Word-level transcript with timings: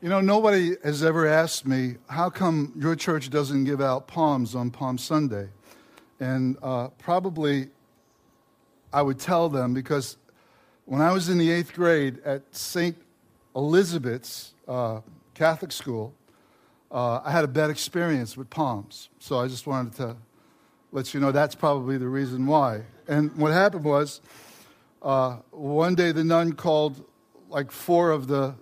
You 0.00 0.08
know, 0.08 0.20
nobody 0.20 0.76
has 0.84 1.02
ever 1.02 1.26
asked 1.26 1.66
me, 1.66 1.96
how 2.08 2.30
come 2.30 2.72
your 2.76 2.94
church 2.94 3.30
doesn't 3.30 3.64
give 3.64 3.80
out 3.80 4.06
palms 4.06 4.54
on 4.54 4.70
Palm 4.70 4.96
Sunday? 4.96 5.48
And 6.20 6.56
uh, 6.62 6.88
probably 6.98 7.70
I 8.92 9.02
would 9.02 9.18
tell 9.18 9.48
them 9.48 9.74
because 9.74 10.16
when 10.84 11.00
I 11.00 11.10
was 11.10 11.28
in 11.28 11.36
the 11.36 11.50
eighth 11.50 11.74
grade 11.74 12.20
at 12.24 12.42
St. 12.54 12.96
Elizabeth's 13.56 14.54
uh, 14.68 15.00
Catholic 15.34 15.72
school, 15.72 16.14
uh, 16.92 17.20
I 17.24 17.32
had 17.32 17.42
a 17.42 17.48
bad 17.48 17.68
experience 17.68 18.36
with 18.36 18.48
palms. 18.50 19.08
So 19.18 19.40
I 19.40 19.48
just 19.48 19.66
wanted 19.66 19.94
to 19.94 20.16
let 20.92 21.12
you 21.12 21.18
know 21.18 21.32
that's 21.32 21.56
probably 21.56 21.98
the 21.98 22.08
reason 22.08 22.46
why. 22.46 22.82
And 23.08 23.34
what 23.36 23.50
happened 23.50 23.82
was, 23.82 24.20
uh, 25.02 25.38
one 25.50 25.96
day 25.96 26.12
the 26.12 26.22
nun 26.22 26.52
called 26.52 27.04
like 27.48 27.72
four 27.72 28.12
of 28.12 28.28
the 28.28 28.54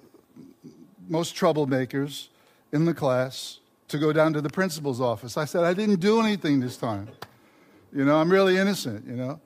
most 1.08 1.34
troublemakers 1.34 2.28
in 2.72 2.84
the 2.84 2.94
class 2.94 3.60
to 3.88 3.98
go 3.98 4.12
down 4.12 4.32
to 4.32 4.40
the 4.40 4.50
principal's 4.50 5.00
office. 5.00 5.36
I 5.36 5.44
said, 5.44 5.64
I 5.64 5.74
didn't 5.74 6.00
do 6.00 6.20
anything 6.20 6.60
this 6.60 6.76
time. 6.76 7.08
You 7.92 8.04
know, 8.04 8.16
I'm 8.16 8.30
really 8.30 8.56
innocent, 8.56 9.06
you 9.06 9.16
know. 9.16 9.40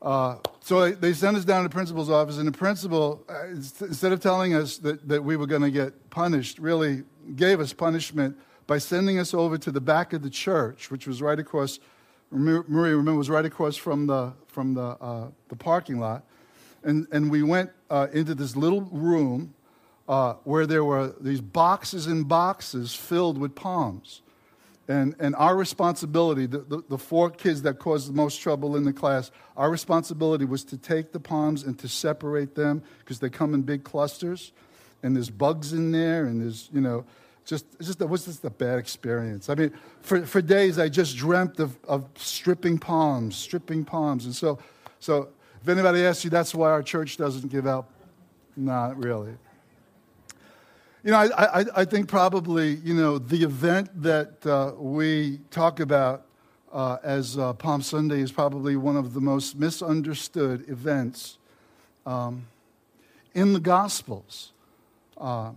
Uh, 0.00 0.36
so 0.60 0.90
they 0.90 1.12
sent 1.12 1.36
us 1.36 1.44
down 1.44 1.62
to 1.62 1.68
the 1.68 1.72
principal's 1.72 2.10
office, 2.10 2.38
and 2.38 2.46
the 2.46 2.52
principal, 2.52 3.24
uh, 3.28 3.46
instead 3.46 4.12
of 4.12 4.20
telling 4.20 4.54
us 4.54 4.78
that, 4.78 5.06
that 5.08 5.22
we 5.22 5.36
were 5.36 5.46
going 5.46 5.62
to 5.62 5.70
get 5.70 6.10
punished, 6.10 6.58
really 6.58 7.04
gave 7.36 7.60
us 7.60 7.72
punishment 7.72 8.36
by 8.66 8.78
sending 8.78 9.18
us 9.18 9.32
over 9.34 9.56
to 9.58 9.70
the 9.70 9.80
back 9.80 10.12
of 10.12 10.22
the 10.22 10.30
church, 10.30 10.90
which 10.90 11.06
was 11.06 11.22
right 11.22 11.38
across, 11.38 11.78
Maria, 12.30 12.96
remember, 12.96 13.14
was 13.14 13.30
right 13.30 13.44
across 13.44 13.76
from 13.76 14.06
the, 14.06 14.32
from 14.48 14.74
the, 14.74 14.96
uh, 15.00 15.28
the 15.48 15.56
parking 15.56 15.98
lot. 15.98 16.24
And, 16.82 17.06
and 17.12 17.30
we 17.30 17.42
went 17.42 17.70
uh, 17.88 18.08
into 18.12 18.34
this 18.34 18.56
little 18.56 18.82
room 18.82 19.54
uh, 20.08 20.34
where 20.44 20.66
there 20.66 20.84
were 20.84 21.14
these 21.20 21.40
boxes 21.40 22.06
and 22.06 22.28
boxes 22.28 22.94
filled 22.94 23.38
with 23.38 23.54
palms. 23.54 24.22
And, 24.86 25.14
and 25.18 25.34
our 25.36 25.56
responsibility, 25.56 26.44
the, 26.44 26.58
the, 26.58 26.84
the, 26.90 26.98
four 26.98 27.30
kids 27.30 27.62
that 27.62 27.78
caused 27.78 28.10
the 28.10 28.12
most 28.12 28.36
trouble 28.42 28.76
in 28.76 28.84
the 28.84 28.92
class, 28.92 29.30
our 29.56 29.70
responsibility 29.70 30.44
was 30.44 30.62
to 30.64 30.76
take 30.76 31.12
the 31.12 31.20
palms 31.20 31.62
and 31.62 31.78
to 31.78 31.88
separate 31.88 32.54
them 32.54 32.82
because 32.98 33.18
they 33.18 33.30
come 33.30 33.54
in 33.54 33.62
big 33.62 33.82
clusters 33.82 34.52
and 35.02 35.16
there's 35.16 35.30
bugs 35.30 35.72
in 35.72 35.90
there 35.90 36.26
and 36.26 36.42
there's, 36.42 36.68
you 36.70 36.82
know, 36.82 37.06
just, 37.46 37.64
just 37.80 38.00
it 38.02 38.08
was 38.08 38.26
just 38.26 38.44
a 38.44 38.50
bad 38.50 38.78
experience. 38.78 39.48
I 39.48 39.54
mean, 39.54 39.72
for, 40.02 40.26
for 40.26 40.42
days 40.42 40.78
I 40.78 40.90
just 40.90 41.16
dreamt 41.16 41.60
of, 41.60 41.78
of 41.84 42.06
stripping 42.16 42.78
palms, 42.78 43.36
stripping 43.36 43.86
palms. 43.86 44.26
And 44.26 44.34
so, 44.34 44.58
so 45.00 45.28
if 45.62 45.68
anybody 45.68 46.04
asks 46.04 46.24
you 46.24 46.30
that's 46.30 46.54
why 46.54 46.70
our 46.70 46.82
church 46.82 47.16
doesn't 47.16 47.50
give 47.50 47.66
out, 47.66 47.88
not 48.54 49.02
really. 49.02 49.34
You 51.04 51.10
know, 51.10 51.18
I, 51.18 51.60
I, 51.60 51.64
I, 51.76 51.84
think 51.84 52.08
probably, 52.08 52.76
you 52.76 52.94
know, 52.94 53.18
the 53.18 53.42
event 53.44 53.90
that 54.04 54.46
uh, 54.46 54.72
we 54.74 55.38
talk 55.50 55.78
about 55.80 56.24
uh, 56.72 56.96
as 57.02 57.36
uh, 57.36 57.52
Palm 57.52 57.82
Sunday 57.82 58.22
is 58.22 58.32
probably 58.32 58.74
one 58.76 58.96
of 58.96 59.12
the 59.12 59.20
most 59.20 59.54
misunderstood 59.54 60.66
events 60.66 61.36
um, 62.06 62.46
in 63.34 63.52
the 63.52 63.60
Gospels. 63.60 64.52
Uh, 65.18 65.50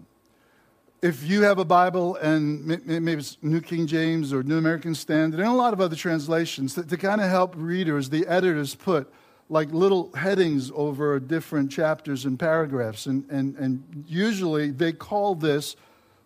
if 1.01 1.23
you 1.23 1.43
have 1.43 1.59
a 1.59 1.65
Bible 1.65 2.17
and 2.17 2.65
maybe 2.85 3.13
it's 3.13 3.37
New 3.41 3.61
King 3.61 3.87
James 3.87 4.33
or 4.33 4.43
New 4.43 4.57
American 4.57 4.93
Standard 4.93 5.39
and 5.39 5.47
a 5.47 5.53
lot 5.53 5.71
of 5.71 5.79
other 5.79 5.95
translations, 5.95 6.73
to, 6.73 6.83
to 6.83 6.97
kind 6.97 7.21
of 7.21 7.29
help 7.29 7.53
readers, 7.55 8.09
the 8.09 8.27
editors 8.27 8.75
put 8.75 9.09
like 9.49 9.71
little 9.71 10.11
headings 10.13 10.71
over 10.75 11.19
different 11.19 11.71
chapters 11.71 12.25
and 12.25 12.37
paragraphs. 12.37 13.05
And, 13.05 13.29
and, 13.29 13.55
and 13.55 14.05
usually 14.07 14.71
they 14.71 14.91
call 14.91 15.35
this 15.35 15.75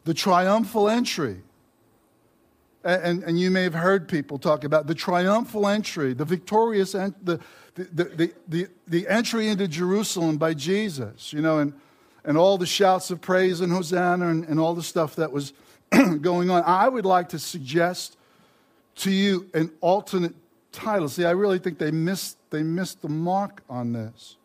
the 0.06 0.14
triumphal 0.14 0.90
entry. 0.90 1.42
And, 2.84 3.24
and 3.24 3.40
you 3.40 3.52
may 3.52 3.62
have 3.62 3.76
heard 3.76 4.08
people 4.08 4.40
talk 4.40 4.64
about 4.64 4.88
the 4.88 4.96
triumphal 4.96 5.68
entry, 5.68 6.14
the 6.14 6.26
victorious, 6.26 6.96
en- 6.96 7.14
the, 7.22 7.40
the, 7.76 7.84
the, 8.06 8.34
the, 8.48 8.68
the 8.88 9.08
entry 9.08 9.50
into 9.50 9.68
Jerusalem 9.68 10.38
by 10.38 10.56
Jesus, 10.56 11.32
you 11.32 11.42
know, 11.42 11.60
and, 11.60 11.74
and 12.24 12.38
all 12.38 12.58
the 12.58 12.66
shouts 12.66 13.12
of 13.12 13.22
praise 13.22 13.62
and 13.62 13.72
Hosanna 13.72 14.30
and, 14.30 14.46
and 14.46 14.60
all 14.60 14.74
the 14.74 14.82
stuff 14.82 15.16
that 15.18 15.32
was 15.32 15.54
going 16.22 16.50
on. 16.50 16.64
I 16.66 16.90
would 16.90 17.06
like 17.06 17.30
to 17.30 17.40
suggest 17.40 18.18
to 18.96 19.12
you 19.12 19.48
an 19.54 19.72
alternate 19.82 20.34
title. 20.72 21.08
See, 21.08 21.26
I 21.26 21.32
really 21.32 21.60
think 21.60 21.78
they 21.78 21.92
missed 21.92 22.38
they 22.52 22.64
missed 22.64 23.02
the 23.02 23.10
mark 23.10 23.64
on 23.70 23.94
this. 23.94 24.38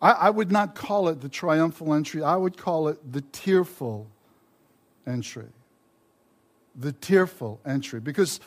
I, 0.00 0.12
I 0.12 0.30
would 0.30 0.52
not 0.52 0.74
call 0.74 1.08
it 1.08 1.20
the 1.20 1.28
triumphal 1.28 1.94
entry, 1.94 2.22
I 2.22 2.36
would 2.36 2.56
call 2.56 2.88
it 2.88 3.12
the 3.12 3.22
tearful 3.22 4.06
entry. 5.06 5.48
The 6.78 6.92
tearful 6.92 7.58
entry. 7.66 8.00
Because, 8.00 8.38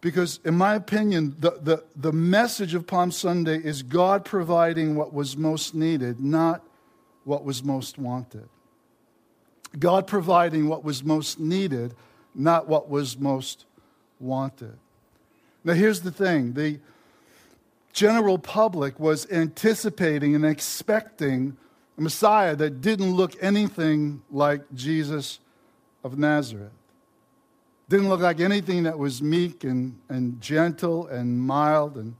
because 0.00 0.40
in 0.44 0.54
my 0.54 0.74
opinion, 0.74 1.36
the, 1.38 1.52
the, 1.62 1.84
the 1.94 2.12
message 2.12 2.74
of 2.74 2.86
Palm 2.86 3.10
Sunday 3.10 3.58
is 3.58 3.82
God 3.82 4.24
providing 4.24 4.96
what 4.96 5.12
was 5.12 5.36
most 5.36 5.74
needed, 5.74 6.18
not 6.18 6.62
what 7.24 7.44
was 7.44 7.62
most 7.62 7.98
wanted. 7.98 8.48
God 9.78 10.06
providing 10.06 10.66
what 10.66 10.82
was 10.82 11.04
most 11.04 11.38
needed, 11.38 11.94
not 12.34 12.68
what 12.68 12.88
was 12.88 13.18
most 13.18 13.66
wanted. 14.18 14.78
Now, 15.62 15.74
here's 15.74 16.00
the 16.00 16.10
thing 16.10 16.54
the, 16.54 16.78
general 17.98 18.38
public 18.38 19.00
was 19.00 19.28
anticipating 19.28 20.36
and 20.36 20.46
expecting 20.46 21.56
a 21.96 22.00
Messiah 22.00 22.54
that 22.54 22.80
didn't 22.80 23.12
look 23.12 23.32
anything 23.42 24.22
like 24.30 24.60
Jesus 24.72 25.40
of 26.04 26.16
Nazareth. 26.16 26.70
Didn't 27.88 28.08
look 28.08 28.20
like 28.20 28.38
anything 28.38 28.84
that 28.84 28.96
was 28.96 29.20
meek 29.20 29.64
and, 29.64 29.98
and 30.08 30.40
gentle 30.40 31.08
and 31.08 31.40
mild 31.40 31.96
and 31.96 32.14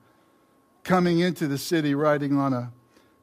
coming 0.82 1.20
into 1.20 1.46
the 1.46 1.58
city 1.58 1.94
riding 1.94 2.36
on 2.36 2.52
a, 2.52 2.72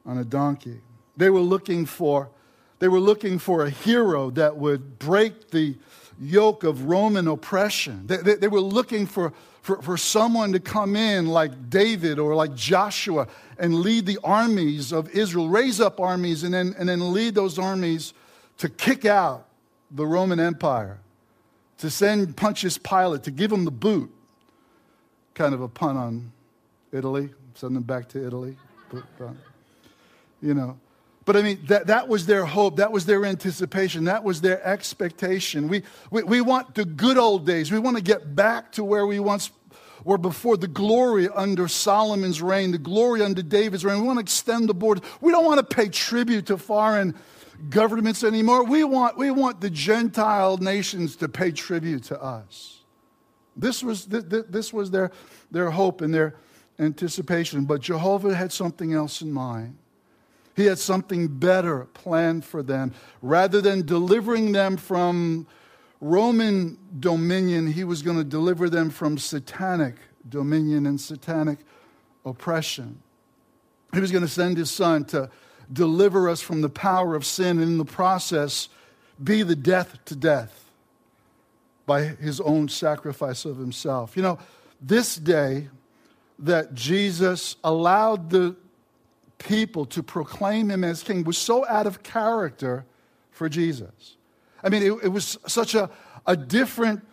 on 0.06 0.16
a 0.16 0.24
donkey. 0.24 0.80
They 1.14 1.28
were 1.28 1.40
looking 1.40 1.84
for 1.84 2.30
they 2.78 2.88
were 2.88 3.00
looking 3.00 3.38
for 3.38 3.64
a 3.64 3.70
hero 3.70 4.28
that 4.32 4.58
would 4.58 4.98
break 4.98 5.50
the 5.50 5.76
yoke 6.20 6.62
of 6.62 6.84
Roman 6.84 7.26
oppression. 7.26 8.06
They, 8.06 8.18
they, 8.18 8.34
they 8.34 8.48
were 8.48 8.60
looking 8.60 9.06
for 9.06 9.32
for, 9.66 9.82
for 9.82 9.96
someone 9.96 10.52
to 10.52 10.60
come 10.60 10.94
in 10.94 11.26
like 11.26 11.68
David 11.68 12.20
or 12.20 12.36
like 12.36 12.54
Joshua 12.54 13.26
and 13.58 13.74
lead 13.74 14.06
the 14.06 14.16
armies 14.22 14.92
of 14.92 15.10
Israel, 15.10 15.48
raise 15.48 15.80
up 15.80 15.98
armies, 15.98 16.44
and 16.44 16.54
then, 16.54 16.72
and 16.78 16.88
then 16.88 17.12
lead 17.12 17.34
those 17.34 17.58
armies 17.58 18.14
to 18.58 18.68
kick 18.68 19.04
out 19.04 19.48
the 19.90 20.06
Roman 20.06 20.38
Empire, 20.38 21.00
to 21.78 21.90
send 21.90 22.36
Pontius 22.36 22.78
Pilate, 22.78 23.24
to 23.24 23.32
give 23.32 23.50
him 23.50 23.64
the 23.64 23.72
boot. 23.72 24.08
Kind 25.34 25.52
of 25.52 25.60
a 25.60 25.68
pun 25.68 25.96
on 25.96 26.30
Italy, 26.92 27.30
send 27.54 27.74
them 27.74 27.82
back 27.82 28.08
to 28.10 28.24
Italy. 28.24 28.56
But, 28.92 29.02
uh, 29.20 29.32
you 30.40 30.54
know, 30.54 30.78
but 31.26 31.36
I 31.36 31.42
mean, 31.42 31.58
that, 31.66 31.88
that 31.88 32.06
was 32.06 32.26
their 32.26 32.44
hope. 32.44 32.76
That 32.76 32.92
was 32.92 33.04
their 33.04 33.24
anticipation. 33.24 34.04
That 34.04 34.22
was 34.22 34.40
their 34.40 34.64
expectation. 34.64 35.66
We, 35.66 35.82
we, 36.12 36.22
we 36.22 36.40
want 36.40 36.76
the 36.76 36.84
good 36.84 37.18
old 37.18 37.44
days. 37.44 37.72
We 37.72 37.80
want 37.80 37.96
to 37.96 38.02
get 38.02 38.36
back 38.36 38.70
to 38.72 38.84
where 38.84 39.04
we 39.04 39.18
once 39.18 39.50
were 40.06 40.16
before 40.16 40.56
the 40.56 40.68
glory 40.68 41.28
under 41.34 41.66
Solomon's 41.66 42.40
reign, 42.40 42.70
the 42.70 42.78
glory 42.78 43.22
under 43.22 43.42
David's 43.42 43.84
reign. 43.84 44.00
We 44.00 44.06
want 44.06 44.18
to 44.18 44.22
extend 44.22 44.68
the 44.68 44.74
borders. 44.74 45.02
We 45.20 45.32
don't 45.32 45.44
want 45.44 45.58
to 45.58 45.76
pay 45.76 45.88
tribute 45.88 46.46
to 46.46 46.58
foreign 46.58 47.16
governments 47.70 48.22
anymore. 48.22 48.62
We 48.62 48.84
want, 48.84 49.18
we 49.18 49.32
want 49.32 49.60
the 49.60 49.68
Gentile 49.68 50.58
nations 50.58 51.16
to 51.16 51.28
pay 51.28 51.50
tribute 51.50 52.04
to 52.04 52.22
us. 52.22 52.82
This 53.56 53.82
was, 53.82 54.06
this 54.06 54.72
was 54.72 54.92
their, 54.92 55.10
their 55.50 55.72
hope 55.72 56.00
and 56.02 56.14
their 56.14 56.36
anticipation. 56.78 57.64
But 57.64 57.80
Jehovah 57.80 58.32
had 58.32 58.52
something 58.52 58.92
else 58.92 59.22
in 59.22 59.32
mind. 59.32 59.76
He 60.54 60.66
had 60.66 60.78
something 60.78 61.26
better 61.26 61.86
planned 61.94 62.44
for 62.44 62.62
them. 62.62 62.94
Rather 63.22 63.60
than 63.60 63.84
delivering 63.84 64.52
them 64.52 64.76
from 64.76 65.48
Roman 66.00 66.78
dominion, 66.98 67.66
he 67.66 67.84
was 67.84 68.02
going 68.02 68.16
to 68.16 68.24
deliver 68.24 68.68
them 68.68 68.90
from 68.90 69.18
satanic 69.18 69.96
dominion 70.28 70.86
and 70.86 71.00
satanic 71.00 71.58
oppression. 72.24 73.00
He 73.94 74.00
was 74.00 74.10
going 74.10 74.24
to 74.24 74.28
send 74.28 74.56
his 74.56 74.70
son 74.70 75.04
to 75.06 75.30
deliver 75.72 76.28
us 76.28 76.40
from 76.40 76.60
the 76.60 76.68
power 76.68 77.14
of 77.14 77.24
sin 77.24 77.58
and 77.58 77.62
in 77.62 77.78
the 77.78 77.84
process 77.84 78.68
be 79.22 79.42
the 79.42 79.56
death 79.56 79.98
to 80.06 80.16
death 80.16 80.70
by 81.86 82.02
his 82.02 82.40
own 82.40 82.68
sacrifice 82.68 83.44
of 83.44 83.56
himself. 83.56 84.16
You 84.16 84.22
know, 84.22 84.38
this 84.80 85.16
day 85.16 85.68
that 86.40 86.74
Jesus 86.74 87.56
allowed 87.64 88.30
the 88.30 88.56
people 89.38 89.86
to 89.86 90.02
proclaim 90.02 90.70
him 90.70 90.84
as 90.84 91.02
king 91.02 91.24
was 91.24 91.38
so 91.38 91.66
out 91.66 91.86
of 91.86 92.02
character 92.02 92.84
for 93.30 93.48
Jesus. 93.48 94.15
I 94.66 94.68
mean, 94.68 94.82
it, 94.82 95.04
it 95.04 95.08
was 95.08 95.38
such 95.46 95.76
a, 95.76 95.88
a 96.26 96.36
different 96.36 97.06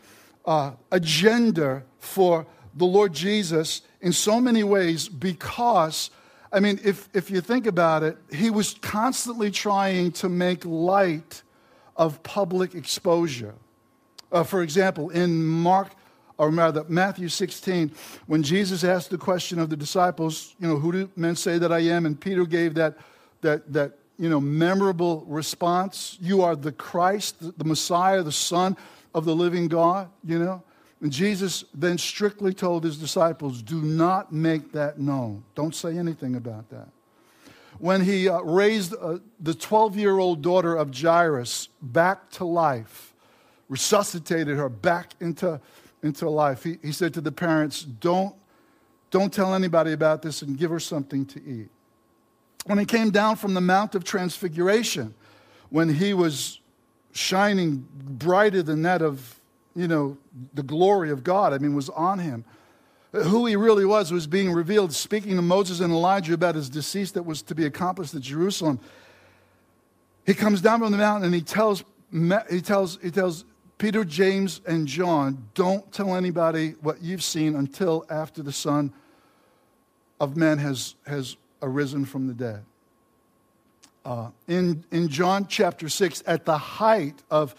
uh, 0.44 0.72
agenda 0.92 1.84
for 2.00 2.48
the 2.74 2.86
Lord 2.86 3.14
Jesus 3.14 3.84
in 4.02 4.12
so 4.12 4.42
many 4.42 4.64
ways 4.64 5.08
because, 5.08 6.10
I 6.52 6.60
mean, 6.60 6.80
if, 6.84 7.10
if 7.14 7.30
you 7.30 7.42
think 7.42 7.68
about 7.68 8.02
it, 8.02 8.18
he 8.32 8.50
was 8.50 8.74
constantly 8.82 9.52
trying 9.52 10.14
to 10.14 10.30
make 10.30 10.66
light 10.66 11.44
of 11.96 12.24
public 12.24 12.74
exposure. 12.74 13.54
Uh, 14.32 14.44
for 14.44 14.64
example, 14.64 15.12
in 15.12 15.46
Mark, 15.46 15.92
or 16.40 16.50
rather 16.50 16.84
Matthew 16.90 17.30
16, 17.30 17.92
when 18.26 18.42
Jesus 18.42 18.84
asked 18.84 19.12
the 19.12 19.20
question 19.20 19.60
of 19.60 19.70
the 19.70 19.78
disciples, 19.78 20.56
you 20.60 20.68
know, 20.68 20.78
who 20.78 20.92
do 20.92 21.12
men 21.16 21.36
say 21.36 21.60
that 21.60 21.72
I 21.72 21.82
am? 21.82 22.08
And 22.08 22.20
Peter 22.20 22.46
gave 22.46 22.74
that, 22.74 22.98
that, 23.42 23.72
that 23.72 24.00
you 24.18 24.30
know, 24.30 24.39
memorable 24.39 25.25
response. 25.27 26.18
You 26.21 26.42
are 26.42 26.56
the 26.56 26.71
Christ, 26.71 27.57
the 27.57 27.65
Messiah, 27.65 28.24
the 28.24 28.31
Son 28.31 28.77
of 29.13 29.25
the 29.25 29.36
living 29.36 29.68
God, 29.68 30.10
you 30.24 30.39
know. 30.39 30.63
And 31.01 31.12
Jesus 31.12 31.65
then 31.74 31.98
strictly 31.98 32.54
told 32.54 32.86
his 32.86 32.98
disciples, 32.98 33.62
do 33.62 33.81
not 33.81 34.31
make 34.31 34.71
that 34.71 35.00
known. 35.00 35.44
Don't 35.54 35.75
say 35.75 35.98
anything 35.98 36.36
about 36.36 36.69
that. 36.69 36.88
When 37.80 38.01
he 38.01 38.30
uh, 38.30 38.39
raised 38.42 38.95
uh, 39.00 39.18
the 39.39 39.54
12 39.54 39.98
year 39.98 40.18
old 40.18 40.42
daughter 40.42 40.75
of 40.75 40.95
Jairus 40.98 41.68
back 41.81 42.30
to 42.31 42.45
life, 42.45 43.13
resuscitated 43.68 44.56
her 44.56 44.69
back 44.69 45.12
into, 45.19 45.59
into 46.01 46.30
life, 46.30 46.63
he, 46.63 46.77
he 46.81 46.94
said 46.94 47.13
to 47.16 47.21
the 47.21 47.31
parents, 47.31 47.81
don't, 47.83 48.33
don't 49.12 49.33
tell 49.33 49.54
anybody 49.54 49.92
about 49.92 50.21
this 50.21 50.42
and 50.42 50.57
give 50.57 50.71
her 50.71 50.80
something 50.80 51.25
to 51.25 51.44
eat. 51.44 51.69
When 52.65 52.77
he 52.77 52.86
came 52.86 53.12
down 53.12 53.36
from 53.36 53.54
the 53.54 53.62
Mount 53.62 53.95
of 53.95 54.04
Transfiguration, 54.04 55.13
when 55.69 55.94
he 55.94 56.13
was 56.13 56.62
shining 57.12 57.88
brighter 57.92 58.63
than 58.63 58.83
that 58.83 59.01
of 59.01 59.39
you 59.75 59.88
know, 59.88 60.18
the 60.54 60.63
glory 60.63 61.10
of 61.10 61.24
God, 61.24 61.54
I 61.54 61.57
mean, 61.57 61.75
was 61.75 61.89
on 61.89 62.19
him. 62.19 62.45
Who 63.12 63.45
he 63.45 63.56
really 63.56 63.86
was 63.86 64.12
was 64.12 64.25
being 64.25 64.51
revealed, 64.51 64.94
speaking 64.94 65.36
to 65.36 65.42
Moses 65.42 65.80
and 65.80 65.94
Elijah 65.94 66.33
about 66.33 66.56
his 66.56 66.69
decease 66.69 67.12
that 67.12 67.24
was 67.24 67.42
to 67.44 67.56
be 67.56 67.65
accomplished 67.65 68.13
at 68.13 68.21
Jerusalem. 68.21 68.80
He 70.25 70.33
comes 70.33 70.62
down 70.62 70.80
from 70.80 70.92
the 70.92 70.98
mountain 70.98 71.25
and 71.25 71.36
he 71.36 71.42
tells, 71.42 71.83
he 72.50 72.62
tells, 72.62 72.98
he 73.01 73.12
tells 73.12 73.45
Peter, 73.77 74.04
James, 74.04 74.62
and 74.66 74.88
John, 74.88 75.50
don't 75.54 75.92
tell 75.92 76.16
anybody 76.16 76.75
what 76.81 77.01
you've 77.01 77.24
seen 77.24 77.56
until 77.56 78.06
after 78.09 78.42
the 78.42 78.51
Son 78.51 78.94
of 80.19 80.38
Man 80.38 80.57
has, 80.57 80.95
has 81.06 81.38
arisen 81.63 82.06
from 82.06 82.27
the 82.27 82.33
dead. 82.33 82.63
Uh, 84.06 84.30
in, 84.48 84.83
in 84.92 85.07
John 85.07 85.48
chapter 85.48 85.88
6, 85.88 86.24
at 86.27 86.45
the 86.45 86.57
height 86.57 87.24
of 87.31 87.56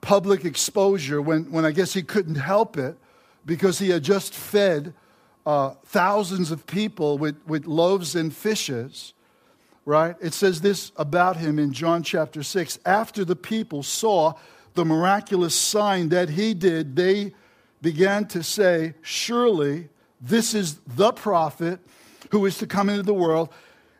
public 0.00 0.44
exposure 0.44 1.22
when, 1.22 1.50
when 1.50 1.64
I 1.64 1.70
guess 1.70 1.94
he 1.94 2.02
couldn't 2.02 2.34
help 2.34 2.76
it 2.76 2.98
because 3.46 3.78
he 3.78 3.90
had 3.90 4.02
just 4.02 4.34
fed 4.34 4.92
uh, 5.46 5.70
thousands 5.86 6.50
of 6.50 6.66
people 6.66 7.16
with, 7.16 7.36
with 7.46 7.66
loaves 7.66 8.16
and 8.16 8.34
fishes, 8.34 9.14
right? 9.84 10.16
It 10.20 10.34
says 10.34 10.60
this 10.60 10.92
about 10.96 11.36
him 11.36 11.58
in 11.58 11.72
John 11.72 12.02
chapter 12.02 12.42
6. 12.42 12.78
After 12.84 13.24
the 13.24 13.36
people 13.36 13.82
saw 13.82 14.34
the 14.74 14.84
miraculous 14.84 15.54
sign 15.54 16.08
that 16.08 16.30
he 16.30 16.54
did, 16.54 16.96
they 16.96 17.34
began 17.80 18.26
to 18.28 18.42
say, 18.42 18.94
Surely 19.02 19.88
this 20.20 20.54
is 20.54 20.80
the 20.86 21.12
prophet 21.12 21.80
who 22.34 22.46
is 22.46 22.58
to 22.58 22.66
come 22.66 22.88
into 22.88 23.04
the 23.04 23.14
world. 23.14 23.48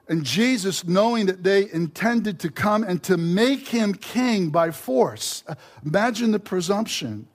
And 0.08 0.24
Jesus, 0.24 0.84
knowing 0.84 1.26
that 1.26 1.44
they 1.44 1.70
intended 1.70 2.40
to 2.40 2.50
come 2.50 2.82
and 2.82 3.00
to 3.04 3.16
make 3.16 3.68
him 3.68 3.94
king 3.94 4.50
by 4.50 4.72
force, 4.72 5.44
imagine 5.86 6.32
the 6.32 6.40
presumption. 6.40 7.28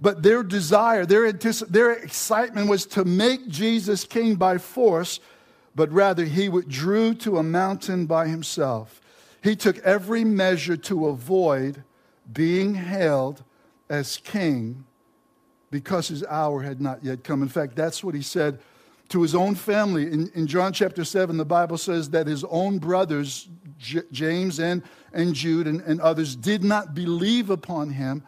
But 0.00 0.22
their 0.22 0.42
desire, 0.42 1.04
their, 1.04 1.30
their 1.30 1.92
excitement 1.92 2.70
was 2.70 2.86
to 2.86 3.04
make 3.04 3.48
Jesus 3.48 4.04
king 4.04 4.36
by 4.36 4.56
force, 4.56 5.20
but 5.74 5.92
rather 5.92 6.24
he 6.24 6.48
withdrew 6.48 7.12
to 7.16 7.36
a 7.36 7.42
mountain 7.42 8.06
by 8.06 8.26
himself. 8.26 9.02
He 9.42 9.56
took 9.56 9.76
every 9.80 10.24
measure 10.24 10.78
to 10.78 11.08
avoid 11.08 11.84
being 12.32 12.76
hailed 12.76 13.44
as 13.90 14.16
king 14.16 14.86
because 15.70 16.08
his 16.08 16.24
hour 16.24 16.62
had 16.62 16.80
not 16.80 17.04
yet 17.04 17.24
come. 17.24 17.42
In 17.42 17.48
fact, 17.48 17.76
that's 17.76 18.02
what 18.02 18.14
he 18.14 18.22
said 18.22 18.58
to 19.08 19.22
his 19.22 19.34
own 19.34 19.54
family. 19.54 20.10
In, 20.10 20.30
in 20.34 20.46
John 20.46 20.72
chapter 20.72 21.04
7, 21.04 21.36
the 21.36 21.44
Bible 21.44 21.78
says 21.78 22.10
that 22.10 22.26
his 22.26 22.44
own 22.44 22.78
brothers, 22.78 23.48
J- 23.78 24.02
James 24.10 24.58
and, 24.58 24.82
and 25.12 25.34
Jude 25.34 25.66
and, 25.66 25.80
and 25.82 26.00
others, 26.00 26.34
did 26.34 26.64
not 26.64 26.94
believe 26.94 27.50
upon 27.50 27.90
him. 27.90 28.22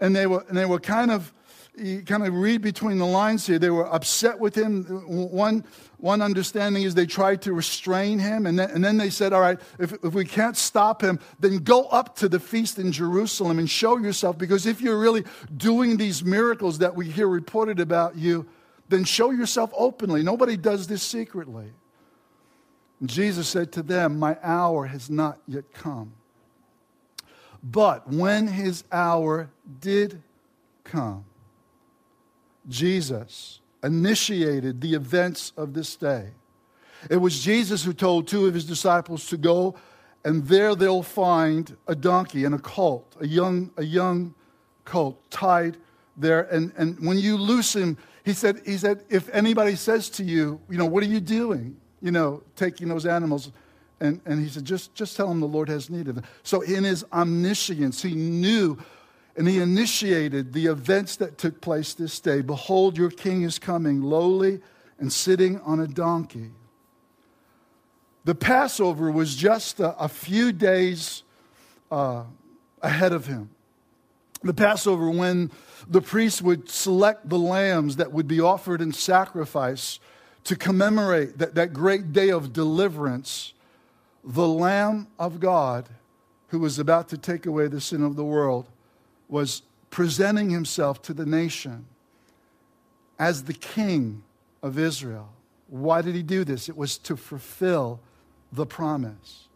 And 0.00 0.16
they 0.16 0.26
were, 0.26 0.44
and 0.48 0.56
they 0.56 0.64
were 0.64 0.80
kind 0.80 1.10
of, 1.10 1.32
you 1.76 2.02
kind 2.02 2.26
of 2.26 2.34
read 2.34 2.62
between 2.62 2.98
the 2.98 3.06
lines 3.06 3.46
here. 3.46 3.58
They 3.58 3.70
were 3.70 3.86
upset 3.92 4.38
with 4.38 4.54
him. 4.56 4.84
One, 5.06 5.64
one 5.98 6.20
understanding 6.20 6.82
is 6.82 6.94
they 6.94 7.06
tried 7.06 7.42
to 7.42 7.52
restrain 7.52 8.18
him. 8.18 8.46
And 8.46 8.58
then, 8.58 8.70
and 8.70 8.84
then 8.84 8.96
they 8.96 9.10
said, 9.10 9.32
All 9.32 9.40
right, 9.40 9.58
if, 9.78 9.92
if 9.92 10.12
we 10.12 10.24
can't 10.24 10.56
stop 10.56 11.02
him, 11.02 11.20
then 11.38 11.58
go 11.58 11.84
up 11.84 12.16
to 12.16 12.28
the 12.28 12.40
feast 12.40 12.78
in 12.78 12.90
Jerusalem 12.90 13.58
and 13.58 13.70
show 13.70 13.98
yourself. 13.98 14.36
Because 14.36 14.66
if 14.66 14.80
you're 14.80 14.98
really 14.98 15.24
doing 15.56 15.96
these 15.96 16.24
miracles 16.24 16.78
that 16.78 16.96
we 16.96 17.08
hear 17.08 17.28
reported 17.28 17.78
about 17.78 18.16
you, 18.16 18.46
then 18.90 19.04
show 19.04 19.30
yourself 19.30 19.70
openly. 19.74 20.22
Nobody 20.22 20.56
does 20.56 20.86
this 20.86 21.02
secretly. 21.02 21.72
And 22.98 23.08
Jesus 23.08 23.48
said 23.48 23.72
to 23.72 23.82
them, 23.82 24.18
My 24.18 24.36
hour 24.42 24.86
has 24.86 25.08
not 25.08 25.38
yet 25.46 25.72
come. 25.72 26.12
But 27.62 28.08
when 28.08 28.48
his 28.48 28.84
hour 28.90 29.50
did 29.80 30.22
come, 30.84 31.24
Jesus 32.68 33.60
initiated 33.82 34.80
the 34.80 34.94
events 34.94 35.52
of 35.56 35.72
this 35.72 35.96
day. 35.96 36.30
It 37.08 37.16
was 37.16 37.42
Jesus 37.42 37.84
who 37.84 37.92
told 37.92 38.28
two 38.28 38.46
of 38.46 38.54
his 38.54 38.64
disciples 38.64 39.26
to 39.28 39.36
go, 39.36 39.74
and 40.24 40.46
there 40.46 40.74
they'll 40.74 41.02
find 41.02 41.76
a 41.86 41.94
donkey 41.94 42.44
and 42.44 42.54
a 42.54 42.58
colt, 42.58 43.16
a 43.20 43.26
young, 43.26 43.70
a 43.78 43.84
young 43.84 44.34
colt 44.84 45.18
tied 45.30 45.78
there. 46.16 46.42
And, 46.42 46.72
and 46.76 46.98
when 47.06 47.18
you 47.18 47.38
loose 47.38 47.74
him, 47.74 47.96
he 48.24 48.32
said, 48.32 48.62
he 48.64 48.76
said, 48.76 49.04
if 49.08 49.28
anybody 49.30 49.76
says 49.76 50.10
to 50.10 50.24
you, 50.24 50.60
you 50.68 50.78
know, 50.78 50.86
what 50.86 51.02
are 51.02 51.06
you 51.06 51.20
doing? 51.20 51.76
You 52.00 52.10
know, 52.10 52.42
taking 52.56 52.88
those 52.88 53.06
animals. 53.06 53.52
And, 54.00 54.20
and 54.24 54.40
he 54.40 54.48
said, 54.48 54.64
just, 54.64 54.94
just 54.94 55.16
tell 55.16 55.28
them 55.28 55.40
the 55.40 55.46
Lord 55.46 55.68
has 55.68 55.90
need 55.90 56.08
of 56.08 56.14
them. 56.14 56.24
So 56.42 56.62
in 56.62 56.84
his 56.84 57.04
omniscience, 57.12 58.02
he 58.02 58.14
knew 58.14 58.78
and 59.36 59.48
he 59.48 59.58
initiated 59.58 60.52
the 60.52 60.66
events 60.66 61.16
that 61.16 61.38
took 61.38 61.60
place 61.60 61.94
this 61.94 62.18
day. 62.20 62.42
Behold, 62.42 62.98
your 62.98 63.10
king 63.10 63.42
is 63.42 63.58
coming, 63.58 64.02
lowly 64.02 64.60
and 64.98 65.12
sitting 65.12 65.60
on 65.60 65.80
a 65.80 65.86
donkey. 65.86 66.50
The 68.24 68.34
Passover 68.34 69.10
was 69.10 69.34
just 69.34 69.80
a, 69.80 69.96
a 69.98 70.08
few 70.08 70.52
days 70.52 71.22
uh, 71.90 72.24
ahead 72.82 73.12
of 73.12 73.26
him. 73.26 73.50
The 74.42 74.54
Passover, 74.54 75.10
when 75.10 75.50
the 75.88 76.00
priests 76.00 76.40
would 76.40 76.70
select 76.70 77.28
the 77.28 77.38
lambs 77.38 77.96
that 77.96 78.12
would 78.12 78.26
be 78.26 78.40
offered 78.40 78.80
in 78.80 78.92
sacrifice 78.92 80.00
to 80.44 80.56
commemorate 80.56 81.38
that, 81.38 81.54
that 81.54 81.72
great 81.72 82.12
day 82.12 82.30
of 82.30 82.52
deliverance. 82.52 83.52
The 84.24 84.48
Lamb 84.48 85.08
of 85.18 85.40
God, 85.40 85.88
who 86.48 86.58
was 86.58 86.78
about 86.78 87.08
to 87.10 87.18
take 87.18 87.46
away 87.46 87.68
the 87.68 87.80
sin 87.80 88.02
of 88.02 88.16
the 88.16 88.24
world, 88.24 88.66
was 89.28 89.62
presenting 89.90 90.50
himself 90.50 91.02
to 91.02 91.14
the 91.14 91.26
nation 91.26 91.86
as 93.18 93.44
the 93.44 93.52
king 93.52 94.22
of 94.62 94.78
Israel. 94.78 95.28
Why 95.68 96.02
did 96.02 96.14
he 96.14 96.22
do 96.22 96.44
this? 96.44 96.68
It 96.68 96.76
was 96.76 96.96
to 96.98 97.16
fulfill 97.16 98.00
the 98.52 98.66
promise. 98.66 99.48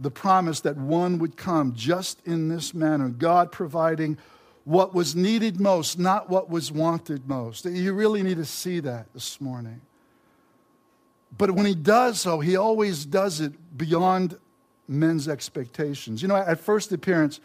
The 0.00 0.10
promise 0.10 0.60
that 0.60 0.76
one 0.76 1.18
would 1.18 1.36
come 1.36 1.74
just 1.74 2.24
in 2.24 2.48
this 2.48 2.72
manner, 2.72 3.08
God 3.08 3.50
providing 3.50 4.16
what 4.64 4.94
was 4.94 5.16
needed 5.16 5.58
most, 5.58 5.98
not 5.98 6.28
what 6.28 6.50
was 6.50 6.70
wanted 6.70 7.26
most. 7.26 7.64
You 7.64 7.94
really 7.94 8.22
need 8.22 8.36
to 8.36 8.44
see 8.44 8.80
that 8.80 9.06
this 9.14 9.40
morning. 9.40 9.80
But 11.36 11.52
when 11.52 11.66
he 11.66 11.74
does 11.74 12.20
so, 12.20 12.40
he 12.40 12.56
always 12.56 13.04
does 13.04 13.40
it 13.40 13.52
beyond 13.76 14.38
men's 14.86 15.28
expectations. 15.28 16.22
You 16.22 16.28
know, 16.28 16.36
at 16.36 16.60
first 16.60 16.92
appearance, 16.92 17.40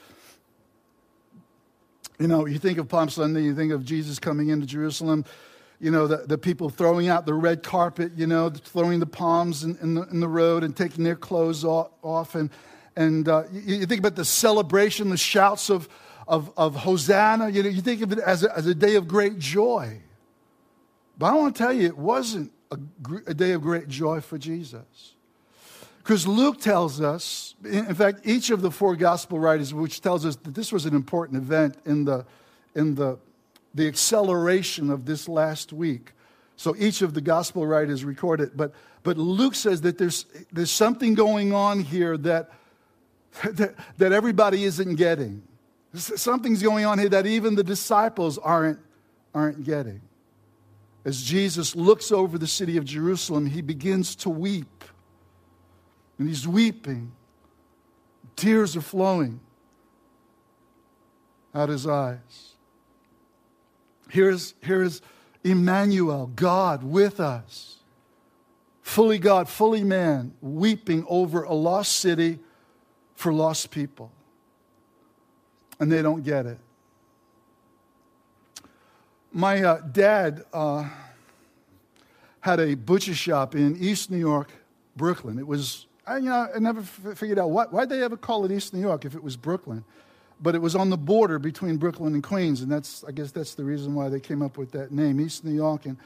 you 2.19 2.27
know, 2.27 2.45
you 2.45 2.59
think 2.59 2.77
of 2.77 2.87
Palm 2.87 3.09
Sunday, 3.09 3.43
you 3.43 3.55
think 3.55 3.71
of 3.71 3.83
Jesus 3.83 4.19
coming 4.19 4.49
into 4.49 4.65
Jerusalem, 4.65 5.25
you 5.79 5.91
know, 5.91 6.07
the, 6.07 6.17
the 6.17 6.37
people 6.37 6.69
throwing 6.69 7.07
out 7.07 7.25
the 7.25 7.33
red 7.33 7.63
carpet, 7.63 8.13
you 8.15 8.27
know, 8.27 8.49
throwing 8.49 8.99
the 8.99 9.05
palms 9.05 9.63
in, 9.63 9.77
in, 9.81 9.95
the, 9.95 10.03
in 10.03 10.19
the 10.19 10.27
road 10.27 10.63
and 10.63 10.75
taking 10.75 11.03
their 11.03 11.15
clothes 11.15 11.65
off. 11.65 12.35
And, 12.35 12.49
and 12.95 13.27
uh, 13.27 13.43
you, 13.51 13.75
you 13.77 13.85
think 13.85 13.99
about 13.99 14.15
the 14.15 14.25
celebration, 14.25 15.09
the 15.09 15.17
shouts 15.17 15.69
of, 15.69 15.89
of, 16.27 16.51
of 16.55 16.75
Hosanna. 16.75 17.49
You, 17.49 17.63
know, 17.63 17.69
you 17.69 17.81
think 17.81 18.01
of 18.01 18.11
it 18.11 18.19
as 18.19 18.43
a, 18.43 18.57
as 18.57 18.67
a 18.67 18.75
day 18.75 18.95
of 18.95 19.07
great 19.07 19.39
joy. 19.39 19.99
But 21.17 21.27
I 21.27 21.33
want 21.35 21.55
to 21.55 21.63
tell 21.63 21.73
you, 21.73 21.87
it 21.87 21.97
wasn't 21.97 22.51
a, 22.71 22.77
a 23.27 23.33
day 23.33 23.51
of 23.51 23.61
great 23.61 23.87
joy 23.87 24.21
for 24.21 24.37
Jesus. 24.37 25.15
Because 25.97 26.27
Luke 26.27 26.59
tells 26.59 26.99
us, 26.99 27.55
in 27.63 27.95
fact, 27.95 28.21
each 28.25 28.49
of 28.49 28.61
the 28.61 28.69
four 28.69 28.95
gospel 28.95 29.39
writers, 29.39 29.73
which 29.73 30.01
tells 30.01 30.25
us 30.25 30.35
that 30.35 30.53
this 30.53 30.71
was 30.71 30.85
an 30.85 30.93
important 30.93 31.37
event 31.37 31.77
in 31.85 32.03
the, 32.03 32.25
in 32.75 32.95
the, 32.95 33.17
the 33.73 33.87
acceleration 33.87 34.89
of 34.89 35.05
this 35.05 35.27
last 35.27 35.73
week. 35.73 36.13
So 36.55 36.75
each 36.77 37.01
of 37.01 37.13
the 37.13 37.21
gospel 37.21 37.65
writers 37.65 38.05
record 38.05 38.39
it. 38.39 38.55
But, 38.55 38.73
but 39.01 39.17
Luke 39.17 39.55
says 39.55 39.81
that 39.81 39.97
there's, 39.97 40.25
there's 40.51 40.71
something 40.71 41.15
going 41.15 41.53
on 41.53 41.79
here 41.79 42.17
that 42.17 42.51
that, 43.43 43.75
that 43.97 44.11
everybody 44.11 44.63
isn't 44.63 44.95
getting. 44.95 45.43
Something's 45.93 46.61
going 46.61 46.85
on 46.85 46.97
here 46.97 47.09
that 47.09 47.25
even 47.25 47.55
the 47.55 47.63
disciples 47.63 48.37
aren't, 48.37 48.79
aren't 49.33 49.63
getting. 49.63 50.01
As 51.05 51.21
Jesus 51.21 51.75
looks 51.75 52.11
over 52.11 52.37
the 52.37 52.47
city 52.47 52.77
of 52.77 52.85
Jerusalem, 52.85 53.45
he 53.45 53.61
begins 53.61 54.15
to 54.17 54.29
weep. 54.29 54.83
And 56.17 56.27
he's 56.27 56.47
weeping. 56.47 57.11
Tears 58.35 58.75
are 58.75 58.81
flowing 58.81 59.39
out 61.53 61.69
his 61.69 61.85
eyes. 61.85 62.52
Here's, 64.13 64.53
here's 64.61 65.01
Emmanuel, 65.43 66.29
God 66.35 66.83
with 66.83 67.19
us. 67.19 67.77
Fully 68.83 69.17
God, 69.17 69.49
fully 69.49 69.83
man, 69.83 70.35
weeping 70.39 71.03
over 71.09 71.41
a 71.41 71.53
lost 71.55 71.93
city 71.93 72.37
for 73.15 73.33
lost 73.33 73.71
people. 73.71 74.11
And 75.79 75.91
they 75.91 76.03
don't 76.03 76.23
get 76.23 76.45
it. 76.45 76.59
My 79.31 79.63
uh, 79.63 79.81
dad 79.91 80.43
uh, 80.53 80.87
had 82.41 82.59
a 82.59 82.75
butcher 82.75 83.15
shop 83.15 83.55
in 83.55 83.77
East 83.77 84.11
New 84.11 84.19
York, 84.19 84.51
Brooklyn. 84.95 85.39
It 85.39 85.47
was, 85.47 85.87
I, 86.05 86.17
you 86.17 86.29
know, 86.29 86.49
I 86.55 86.59
never 86.59 86.81
f- 86.81 87.17
figured 87.17 87.39
out 87.39 87.49
what, 87.49 87.73
why'd 87.73 87.89
they 87.89 88.03
ever 88.03 88.15
call 88.15 88.45
it 88.45 88.51
East 88.51 88.75
New 88.75 88.81
York 88.81 89.05
if 89.05 89.15
it 89.15 89.23
was 89.23 89.35
Brooklyn. 89.35 89.83
But 90.43 90.53
it 90.53 90.61
was 90.61 90.75
on 90.75 90.91
the 90.91 90.97
border 90.97 91.39
between 91.39 91.77
Brooklyn 91.77 92.13
and 92.13 92.21
Queens, 92.21 92.61
and 92.61 92.71
that's, 92.71 93.03
I 93.05 93.11
guess 93.11 93.31
that's 93.31 93.55
the 93.55 93.63
reason 93.63 93.95
why 93.95 94.09
they 94.09 94.19
came 94.19 94.41
up 94.43 94.57
with 94.57 94.71
that 94.73 94.91
name, 94.91 95.19
East 95.19 95.43
New 95.43 95.55
York. 95.55 95.85
And, 95.85 95.97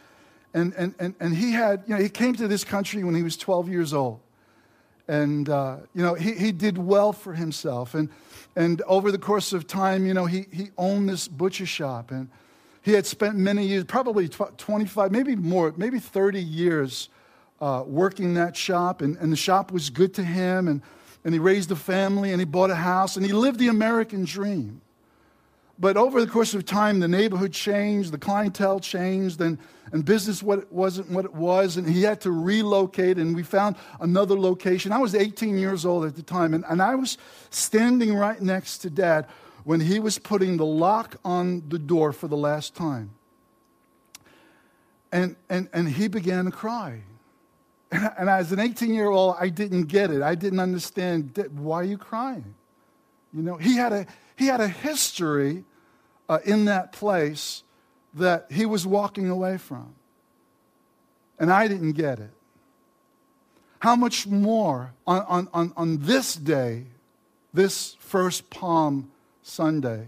and, 0.53 0.74
and, 0.75 0.96
and, 1.00 1.15
and 1.20 1.36
he 1.36 1.51
had, 1.51 1.84
you 1.88 1.96
know, 1.96 2.01
he 2.01 2.08
came 2.08 2.36
to 2.36 2.48
this 2.48 2.63
country 2.63 3.03
when 3.03 3.15
he 3.15 3.24
was 3.24 3.36
12 3.36 3.67
years 3.67 3.94
old. 3.94 4.20
And, 5.10 5.50
uh, 5.50 5.77
you 5.94 6.03
know, 6.03 6.13
he, 6.13 6.34
he 6.34 6.51
did 6.51 6.77
well 6.77 7.12
for 7.12 7.34
himself. 7.34 7.96
And, 7.96 8.10
and 8.56 8.82
over 8.84 9.12
the 9.12 9.17
course 9.17 9.53
of 9.53 9.67
time, 9.67 10.06
you 10.06 10.13
know, 10.13 10.25
he, 10.25 10.46
he 10.53 10.70
owned 10.77 11.10
this 11.10 11.27
butcher 11.27 11.65
shop. 11.65 12.12
And, 12.12 12.29
he 12.88 12.94
had 12.94 13.06
spent 13.06 13.36
many 13.36 13.65
years, 13.67 13.84
probably 13.84 14.29
25, 14.29 15.12
maybe 15.12 15.36
more, 15.36 15.74
maybe 15.75 16.00
30 16.00 16.41
years 16.41 17.10
uh, 17.60 17.84
working 17.86 18.36
that 18.36 18.56
shop, 18.56 19.01
and, 19.01 19.17
and 19.17 19.29
the 19.29 19.36
shop 19.36 19.74
was 19.74 19.89
good 19.89 20.13
to 20.13 20.24
him, 20.24 20.70
and, 20.70 20.82
and 21.27 21.34
he 21.34 21.39
raised 21.39 21.69
a 21.72 21.75
family, 21.75 22.31
and 22.31 22.39
he 22.39 22.46
bought 22.46 22.72
a 22.72 22.75
house, 22.75 23.17
and 23.17 23.25
he 23.25 23.34
lived 23.34 23.60
the 23.60 23.67
American 23.67 24.24
dream. 24.24 24.79
But 25.77 25.98
over 25.98 26.22
the 26.22 26.31
course 26.31 26.53
of 26.53 26.63
time, 26.63 27.01
the 27.01 27.07
neighborhood 27.10 27.51
changed, 27.51 28.13
the 28.13 28.17
clientele 28.17 28.79
changed, 28.79 29.41
and, 29.41 29.57
and 29.91 30.05
business 30.05 30.41
what 30.41 30.72
wasn't 30.72 31.12
what 31.12 31.25
it 31.25 31.34
was, 31.34 31.75
and 31.75 31.86
he 31.86 32.03
had 32.03 32.22
to 32.22 32.31
relocate, 32.31 33.17
and 33.17 33.36
we 33.36 33.43
found 33.43 33.75
another 34.00 34.39
location. 34.39 34.93
I 34.93 35.00
was 35.00 35.15
18 35.15 35.57
years 35.57 35.86
old 35.86 36.05
at 36.05 36.15
the 36.15 36.24
time, 36.24 36.53
and, 36.53 36.63
and 36.69 36.81
I 36.81 36.96
was 36.96 37.17
standing 37.50 38.15
right 38.15 38.41
next 38.41 38.77
to 38.79 38.89
dad 38.89 39.27
when 39.65 39.81
he 39.81 40.00
was 40.00 40.17
putting 40.17 40.55
the 40.55 40.65
lock 40.65 41.17
on 41.25 41.62
the 41.67 41.77
door 41.77 42.13
for 42.13 42.29
the 42.29 42.38
last 42.38 42.74
time. 42.74 43.10
And, 45.12 45.36
and, 45.50 45.67
and 45.74 45.89
he 45.89 46.07
began 46.07 46.46
to 46.46 46.51
cry. 46.51 47.01
And, 48.17 48.29
as 48.29 48.51
an 48.51 48.60
18 48.60 48.94
year 48.94 49.10
old, 49.10 49.36
I 49.39 49.50
didn't 49.50 49.84
get 49.84 50.12
it. 50.12 50.22
I 50.22 50.36
didn't 50.36 50.60
understand 50.60 51.38
why 51.56 51.77
are 51.77 51.84
you 51.84 51.98
crying? 51.98 52.56
You 53.34 53.41
know, 53.41 53.56
he 53.56 53.75
had 53.75 53.94
a, 53.94 54.06
he 54.36 54.48
had 54.48 54.60
a 54.62 54.67
history 54.67 55.63
uh, 56.27 56.39
in 56.44 56.65
that 56.65 56.91
place 56.91 57.63
that 58.13 58.48
he 58.51 58.65
was 58.65 58.86
walking 58.86 59.29
away 59.29 59.58
from. 59.58 59.94
And 61.39 61.51
I 61.51 61.67
didn't 61.67 61.94
get 61.94 62.20
it. 62.20 62.32
How 63.79 63.96
much 63.96 64.25
more 64.25 64.94
on, 65.06 65.22
on, 65.27 65.50
on, 65.53 65.74
on 65.77 65.98
this 66.00 66.36
day, 66.36 66.86
this 67.53 67.96
first 68.00 68.50
Palm 68.50 69.12
Sunday, 69.44 70.08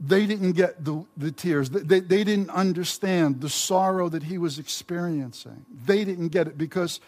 they 0.00 0.26
didn't 0.26 0.52
get 0.52 0.84
the, 0.84 1.04
the 1.16 1.30
tears. 1.30 1.70
They, 1.70 2.00
they 2.00 2.24
didn't 2.24 2.50
understand 2.50 3.40
the 3.40 3.48
sorrow 3.48 4.08
that 4.08 4.24
he 4.24 4.38
was 4.38 4.58
experiencing. 4.58 5.64
They 5.86 6.04
didn't 6.04 6.28
get 6.28 6.46
it 6.46 6.58
because, 6.58 7.00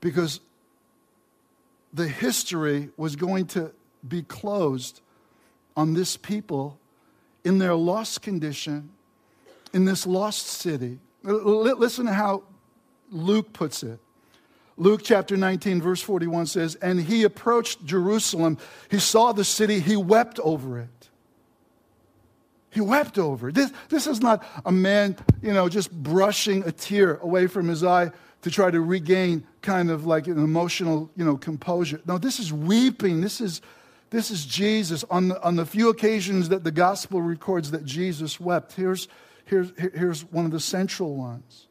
because 0.00 0.40
the 1.92 2.08
history 2.08 2.90
was 2.96 3.16
going 3.16 3.46
to 3.48 3.72
be 4.06 4.22
closed 4.22 5.00
on 5.76 5.94
this 5.94 6.16
people 6.16 6.78
in 7.44 7.58
their 7.58 7.74
lost 7.74 8.22
condition, 8.22 8.90
in 9.72 9.84
this 9.84 10.06
lost 10.06 10.46
city. 10.46 10.98
Listen 11.22 12.06
to 12.06 12.12
how 12.12 12.42
Luke 13.10 13.52
puts 13.52 13.82
it. 13.82 14.00
Luke 14.76 15.00
chapter 15.02 15.36
19, 15.36 15.80
verse 15.80 16.02
41 16.02 16.46
says, 16.46 16.74
And 16.76 17.00
he 17.00 17.22
approached 17.22 17.84
Jerusalem. 17.86 18.58
He 18.90 18.98
saw 18.98 19.32
the 19.32 19.44
city. 19.44 19.80
He 19.80 19.96
wept 19.96 20.38
over 20.40 20.78
it. 20.78 20.88
He 22.76 22.82
wept 22.82 23.16
over. 23.16 23.50
This, 23.50 23.72
this 23.88 24.06
is 24.06 24.20
not 24.20 24.44
a 24.66 24.70
man, 24.70 25.16
you 25.40 25.54
know, 25.54 25.66
just 25.66 25.90
brushing 25.90 26.62
a 26.64 26.70
tear 26.70 27.16
away 27.16 27.46
from 27.46 27.68
his 27.68 27.82
eye 27.82 28.12
to 28.42 28.50
try 28.50 28.70
to 28.70 28.82
regain 28.82 29.46
kind 29.62 29.90
of 29.90 30.04
like 30.04 30.26
an 30.26 30.36
emotional, 30.36 31.10
you 31.16 31.24
know, 31.24 31.38
composure. 31.38 32.02
No, 32.04 32.18
this 32.18 32.38
is 32.38 32.52
weeping. 32.52 33.22
This 33.22 33.40
is, 33.40 33.62
this 34.10 34.30
is 34.30 34.44
Jesus. 34.44 35.04
On 35.04 35.28
the, 35.28 35.42
on 35.42 35.56
the 35.56 35.64
few 35.64 35.88
occasions 35.88 36.50
that 36.50 36.64
the 36.64 36.70
gospel 36.70 37.22
records 37.22 37.70
that 37.70 37.86
Jesus 37.86 38.38
wept, 38.38 38.74
here's, 38.74 39.08
here's, 39.46 39.72
here's 39.78 40.26
one 40.26 40.44
of 40.44 40.50
the 40.50 40.60
central 40.60 41.16
ones. 41.16 41.68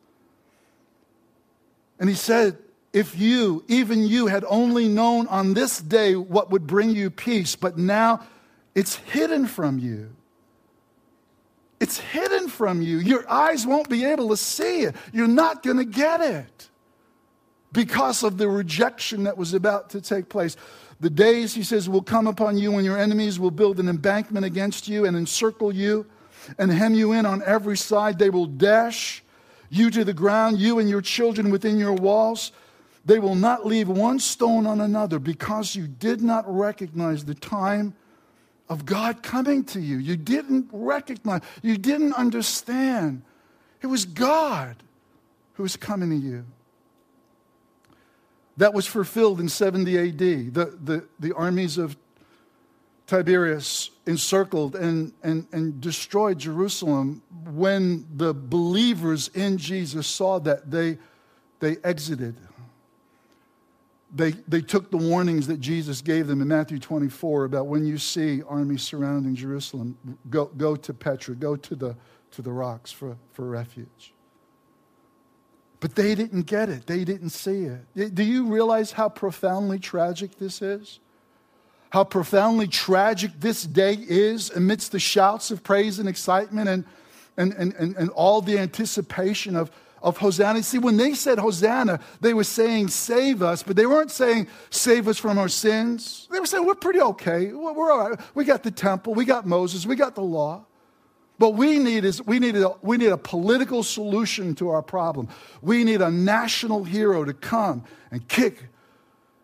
And 2.00 2.10
he 2.10 2.16
said, 2.16 2.58
if 2.94 3.16
you, 3.16 3.64
even 3.68 4.08
you, 4.08 4.26
had 4.26 4.44
only 4.48 4.88
known 4.88 5.28
on 5.28 5.54
this 5.54 5.80
day 5.80 6.16
what 6.16 6.50
would 6.50 6.66
bring 6.66 6.90
you 6.90 7.12
peace, 7.12 7.56
but 7.56 7.78
now 7.78 8.26
it's 8.74 8.96
hidden 8.96 9.46
from 9.46 9.78
you. 9.78 10.10
It's 11.80 11.98
hidden 11.98 12.48
from 12.48 12.82
you. 12.82 13.00
Your 13.00 13.30
eyes 13.30 13.68
won't 13.68 13.90
be 13.90 14.06
able 14.06 14.30
to 14.30 14.38
see 14.38 14.82
it. 14.82 14.96
You're 15.12 15.28
not 15.28 15.62
going 15.62 15.78
to 15.78 15.86
get 15.86 16.22
it 16.22 16.70
because 17.74 18.24
of 18.24 18.38
the 18.38 18.48
rejection 18.48 19.24
that 19.26 19.38
was 19.38 19.54
about 19.54 19.90
to 19.92 20.02
take 20.02 20.30
place. 20.30 20.56
The 21.02 21.10
days, 21.10 21.54
he 21.54 21.64
says, 21.64 21.90
will 21.90 22.02
come 22.02 22.28
upon 22.28 22.58
you 22.58 22.72
when 22.72 22.86
your 22.86 22.98
enemies 22.98 23.38
will 23.38 23.52
build 23.52 23.80
an 23.80 23.90
embankment 23.90 24.46
against 24.46 24.88
you 24.88 25.06
and 25.06 25.18
encircle 25.18 25.74
you 25.74 26.06
and 26.58 26.72
hem 26.72 26.94
you 26.94 27.12
in 27.12 27.26
on 27.26 27.44
every 27.44 27.76
side. 27.76 28.18
They 28.18 28.30
will 28.30 28.46
dash 28.46 29.22
you 29.70 29.90
to 29.92 30.06
the 30.06 30.14
ground, 30.14 30.58
you 30.58 30.80
and 30.80 30.90
your 30.90 31.02
children 31.02 31.50
within 31.50 31.78
your 31.78 31.94
walls. 31.94 32.54
They 33.04 33.20
will 33.20 33.36
not 33.36 33.66
leave 33.66 33.90
one 33.90 34.20
stone 34.20 34.66
on 34.66 34.80
another 34.80 35.20
because 35.20 35.76
you 35.76 35.88
did 35.88 36.22
not 36.22 36.46
recognize 36.48 37.26
the 37.26 37.36
time 37.36 37.94
of 38.70 38.86
God 38.86 39.22
coming 39.22 39.64
to 39.66 39.80
you. 39.80 39.98
You 39.98 40.16
didn't 40.16 40.70
recognize, 40.72 41.42
you 41.62 41.78
didn't 41.78 42.14
understand. 42.14 43.22
It 43.82 43.88
was 43.88 44.06
God 44.06 44.78
who 45.54 45.64
was 45.64 45.76
coming 45.76 46.10
to 46.10 46.16
you. 46.16 46.46
That 48.58 48.74
was 48.74 48.88
fulfilled 48.88 49.40
in 49.40 49.50
70 49.50 49.98
AD. 49.98 50.18
The, 50.18 50.78
the, 50.82 51.06
the 51.20 51.34
armies 51.34 51.78
of 51.78 51.98
Tiberius 53.06 53.92
encircled 54.08 54.76
and, 54.76 55.14
and, 55.22 55.46
and 55.52 55.80
destroyed 55.80 56.40
Jerusalem. 56.40 57.22
When 57.46 58.08
the 58.16 58.34
believers 58.34 59.30
in 59.34 59.58
Jesus 59.58 60.08
saw 60.08 60.40
that, 60.40 60.72
they, 60.72 60.98
they 61.60 61.78
exited 61.84 62.36
they, 64.14 64.32
they 64.48 64.62
took 64.62 64.92
the 64.92 64.98
warnings 64.98 65.48
that 65.48 65.60
Jesus 65.60 66.02
gave 66.02 66.28
them 66.28 66.42
in 66.42 66.48
Matthew 66.48 66.80
24 66.80 67.46
about 67.46 67.68
when 67.68 67.86
you 67.86 67.98
see 67.98 68.42
armies 68.48 68.84
surrounding 68.84 69.36
Jerusalem, 69.36 69.98
go, 70.30 70.46
go 70.46 70.76
to 70.76 70.94
Petra, 70.94 71.36
go 71.36 71.56
to 71.56 71.76
the, 71.76 71.96
to 72.32 72.42
the 72.42 72.52
rocks 72.52 72.92
for, 72.92 73.18
for 73.34 73.46
refuge. 73.46 74.14
But 75.80 75.96
they 75.96 76.16
didn't 76.16 76.44
get 76.44 76.70
it, 76.70 76.88
they 76.88 77.04
didn't 77.04 77.30
see 77.30 77.66
it. 77.66 78.16
Do 78.16 78.24
you 78.24 78.46
realize 78.46 78.94
how 78.94 79.10
profoundly 79.10 79.80
tragic 79.80 80.38
this 80.38 80.62
is? 80.62 81.00
How 81.90 82.04
profoundly 82.04 82.68
tragic 82.68 83.32
this 83.40 83.64
day 83.64 83.98
is 83.98 84.50
amidst 84.50 84.92
the 84.92 85.00
shouts 85.00 85.52
of 85.52 85.64
praise 85.64 86.00
and 86.00 86.10
excitement 86.10 86.70
and, 86.70 86.86
and, 87.38 87.54
and, 87.54 87.74
and, 87.74 87.96
and 87.96 88.10
all 88.12 88.42
the 88.42 88.58
anticipation 88.58 89.56
of 89.56 89.72
of 90.06 90.18
Hosanna. 90.18 90.62
See, 90.62 90.78
when 90.78 90.98
they 90.98 91.16
said 91.16 91.40
Hosanna, 91.40 92.00
they 92.22 92.36
were 92.36 92.44
saying, 92.44 92.90
Save 92.90 93.42
us, 93.42 93.64
but 93.64 93.76
they 93.76 93.88
weren't 93.88 94.12
saying, 94.12 94.48
Save 94.70 95.08
us 95.08 95.18
from 95.18 95.40
our 95.40 95.50
sins. 95.50 96.28
They 96.32 96.40
were 96.40 96.46
saying, 96.46 96.66
We're 96.66 96.76
pretty 96.76 97.02
okay. 97.02 97.52
We're 97.52 97.92
all 97.92 98.12
right. 98.12 98.20
We 98.36 98.46
got 98.46 98.62
the 98.62 98.72
temple, 98.72 99.16
we 99.16 99.26
got 99.26 99.48
Moses, 99.48 99.86
we 99.86 99.96
got 99.96 100.14
the 100.14 100.22
law. 100.22 100.66
But 101.38 101.50
we 101.56 101.80
need 101.80 102.06
is 102.06 102.26
we 102.26 102.40
need 102.40 102.56
a, 102.56 102.76
we 102.82 102.96
need 102.96 103.10
a 103.10 103.18
political 103.18 103.84
solution 103.84 104.56
to 104.56 104.70
our 104.70 104.82
problem. 104.82 105.28
We 105.62 105.84
need 105.84 106.02
a 106.02 106.10
national 106.10 106.86
hero 106.86 107.26
to 107.26 107.34
come 107.34 107.84
and 108.12 108.26
kick 108.30 108.64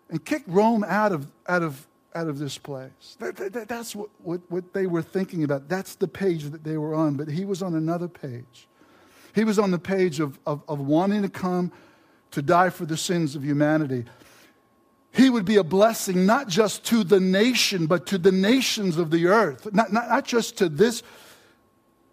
and 0.10 0.24
kick 0.24 0.44
Rome 0.48 0.86
out 0.88 1.12
of 1.12 1.28
out 1.50 1.64
of 1.64 1.86
out 2.14 2.28
of 2.28 2.40
this 2.40 2.58
place. 2.58 3.18
That, 3.20 3.36
that, 3.36 3.68
that's 3.68 3.96
what, 3.96 4.10
what, 4.22 4.42
what 4.50 4.74
they 4.74 4.86
were 4.86 5.02
thinking 5.02 5.44
about. 5.44 5.68
That's 5.68 5.96
the 5.96 6.08
page 6.08 6.44
that 6.52 6.64
they 6.64 6.78
were 6.78 6.94
on. 6.94 7.16
But 7.16 7.30
he 7.30 7.46
was 7.46 7.62
on 7.62 7.74
another 7.74 8.08
page. 8.08 8.68
He 9.34 9.44
was 9.44 9.60
on 9.60 9.72
the 9.72 9.80
page 9.80 10.20
of, 10.20 10.40
of, 10.46 10.64
of 10.68 10.80
wanting 10.80 11.22
to 11.22 11.30
come 11.30 11.72
to 12.32 12.42
die 12.42 12.70
for 12.70 12.86
the 12.86 12.98
sins 12.98 13.36
of 13.36 13.44
humanity. 13.44 14.06
he 15.12 15.30
would 15.30 15.46
be 15.46 15.58
a 15.58 15.64
blessing 15.64 16.26
not 16.26 16.48
just 16.48 16.86
to 16.86 17.04
the 17.04 17.20
nation, 17.20 17.86
but 17.86 18.06
to 18.08 18.18
the 18.18 18.32
nations 18.32 18.98
of 18.98 19.12
the 19.12 19.28
earth. 19.28 19.72
Not, 19.74 19.92
not, 19.92 20.08
not 20.08 20.26
just 20.26 20.58
to 20.58 20.70
this 20.70 21.04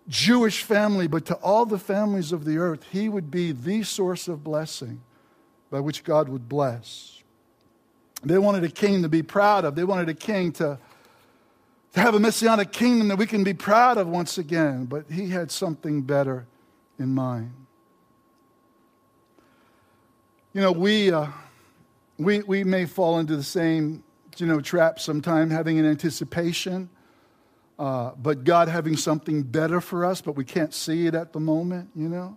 Jewish 0.08 0.62
family, 0.62 1.06
but 1.06 1.26
to 1.26 1.34
all 1.36 1.66
the 1.66 1.78
families 1.78 2.32
of 2.32 2.44
the 2.44 2.58
earth. 2.58 2.84
He 2.90 3.08
would 3.08 3.30
be 3.30 3.52
the 3.52 3.82
source 3.82 4.26
of 4.26 4.42
blessing 4.42 5.00
by 5.70 5.80
which 5.80 6.02
God 6.02 6.28
would 6.28 6.48
bless. 6.48 7.22
They 8.24 8.38
wanted 8.38 8.64
a 8.64 8.68
king 8.68 9.02
to 9.02 9.08
be 9.08 9.22
proud 9.22 9.64
of, 9.64 9.74
they 9.76 9.84
wanted 9.84 10.08
a 10.08 10.14
king 10.14 10.50
to, 10.52 10.78
to 11.92 12.00
have 12.00 12.14
a 12.14 12.20
messianic 12.20 12.72
kingdom 12.72 13.08
that 13.08 13.16
we 13.16 13.26
can 13.26 13.44
be 13.44 13.54
proud 13.54 13.96
of 13.96 14.08
once 14.08 14.38
again. 14.38 14.86
But 14.86 15.04
he 15.10 15.28
had 15.28 15.52
something 15.52 16.02
better 16.02 16.46
in 16.98 17.14
mind. 17.14 17.52
You 20.52 20.60
know, 20.60 20.72
we. 20.72 21.12
Uh, 21.12 21.28
we, 22.18 22.40
we 22.40 22.64
may 22.64 22.84
fall 22.84 23.18
into 23.20 23.36
the 23.36 23.44
same 23.44 24.02
you 24.36 24.46
know, 24.46 24.60
trap 24.60 25.00
sometime, 25.00 25.50
having 25.50 25.78
an 25.78 25.86
anticipation, 25.86 26.88
uh, 27.78 28.12
but 28.16 28.44
God 28.44 28.68
having 28.68 28.96
something 28.96 29.42
better 29.42 29.80
for 29.80 30.04
us, 30.04 30.20
but 30.20 30.32
we 30.32 30.44
can't 30.44 30.74
see 30.74 31.06
it 31.06 31.14
at 31.14 31.32
the 31.32 31.40
moment, 31.40 31.90
you 31.94 32.08
know? 32.08 32.36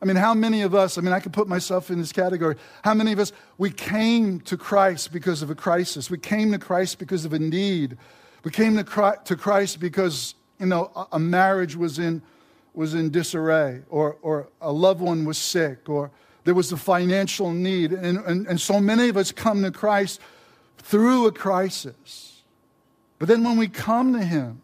I 0.00 0.04
mean, 0.04 0.16
how 0.16 0.34
many 0.34 0.62
of 0.62 0.74
us, 0.74 0.98
I 0.98 1.00
mean, 1.00 1.12
I 1.12 1.20
could 1.20 1.32
put 1.32 1.48
myself 1.48 1.90
in 1.90 1.98
this 1.98 2.12
category. 2.12 2.56
How 2.84 2.92
many 2.92 3.12
of 3.12 3.18
us, 3.18 3.32
we 3.56 3.70
came 3.70 4.40
to 4.40 4.56
Christ 4.56 5.10
because 5.10 5.42
of 5.42 5.48
a 5.48 5.54
crisis? 5.54 6.10
We 6.10 6.18
came 6.18 6.52
to 6.52 6.58
Christ 6.58 6.98
because 6.98 7.24
of 7.24 7.32
a 7.32 7.38
need. 7.38 7.96
We 8.44 8.50
came 8.50 8.76
to 8.76 8.84
Christ 8.84 9.80
because, 9.80 10.34
you 10.58 10.66
know, 10.66 11.08
a 11.12 11.18
marriage 11.18 11.76
was 11.76 11.98
in, 11.98 12.22
was 12.76 12.94
in 12.94 13.10
disarray, 13.10 13.82
or, 13.88 14.16
or 14.22 14.48
a 14.60 14.70
loved 14.70 15.00
one 15.00 15.24
was 15.24 15.38
sick, 15.38 15.88
or 15.88 16.10
there 16.44 16.54
was 16.54 16.70
a 16.70 16.76
financial 16.76 17.50
need. 17.50 17.92
And, 17.92 18.18
and, 18.18 18.46
and 18.46 18.60
so 18.60 18.78
many 18.78 19.08
of 19.08 19.16
us 19.16 19.32
come 19.32 19.62
to 19.62 19.70
Christ 19.70 20.20
through 20.78 21.26
a 21.26 21.32
crisis. 21.32 22.42
But 23.18 23.28
then 23.28 23.42
when 23.42 23.56
we 23.56 23.66
come 23.66 24.12
to 24.12 24.22
Him, 24.22 24.60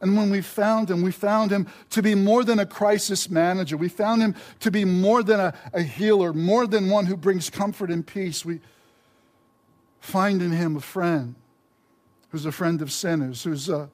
and 0.00 0.16
when 0.16 0.30
we 0.30 0.40
found 0.40 0.90
him, 0.90 1.02
we 1.02 1.10
found 1.10 1.50
him 1.50 1.66
to 1.90 2.02
be 2.02 2.14
more 2.14 2.44
than 2.44 2.60
a 2.60 2.66
crisis 2.66 3.28
manager. 3.28 3.76
We 3.76 3.88
found 3.88 4.22
him 4.22 4.36
to 4.60 4.70
be 4.70 4.84
more 4.84 5.24
than 5.24 5.40
a, 5.40 5.54
a, 5.72 5.82
healer, 5.82 6.32
more 6.32 6.68
than 6.68 6.88
one 6.88 7.06
who 7.06 7.16
brings 7.16 7.50
comfort 7.50 7.90
and 7.90 8.06
peace. 8.06 8.44
We 8.44 8.60
find 9.98 10.40
in 10.40 10.52
him 10.52 10.76
a 10.76 10.80
friend 10.80 11.34
who's 12.30 12.46
a 12.46 12.52
friend 12.52 12.80
of 12.80 12.92
sinners, 12.92 13.42
who's 13.42 13.68
a, 13.68 13.90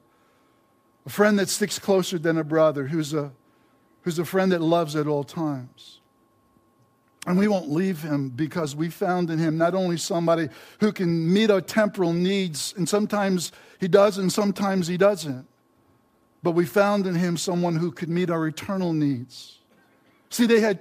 a 1.05 1.09
friend 1.09 1.39
that 1.39 1.49
sticks 1.49 1.79
closer 1.79 2.19
than 2.19 2.37
a 2.37 2.43
brother, 2.43 2.87
who's 2.87 3.13
a, 3.13 3.31
who's 4.05 4.19
a 4.19 4.25
friend 4.25 4.51
that 4.51 4.61
loves 4.61 4.95
at 4.95 5.07
all 5.07 5.23
times. 5.23 5.99
And 7.25 7.39
we 7.39 7.47
won't 7.47 7.71
leave 7.71 8.03
him 8.03 8.29
because 8.29 8.75
we 8.75 8.91
found 8.91 9.31
in 9.31 9.39
him 9.39 9.57
not 9.57 9.73
only 9.73 9.97
somebody 9.97 10.47
who 10.79 10.93
can 10.93 11.33
meet 11.33 11.49
our 11.49 11.59
temporal 11.59 12.13
needs, 12.13 12.75
and 12.77 12.87
sometimes 12.87 13.51
he 13.79 13.87
does 13.87 14.19
and 14.19 14.31
sometimes 14.31 14.85
he 14.85 14.95
doesn't, 14.95 15.47
but 16.43 16.51
we 16.51 16.65
found 16.65 17.07
in 17.07 17.15
him 17.15 17.35
someone 17.35 17.75
who 17.75 17.91
could 17.91 18.09
meet 18.09 18.29
our 18.29 18.45
eternal 18.45 18.93
needs. 18.93 19.57
See, 20.29 20.45
they 20.45 20.59
had 20.59 20.79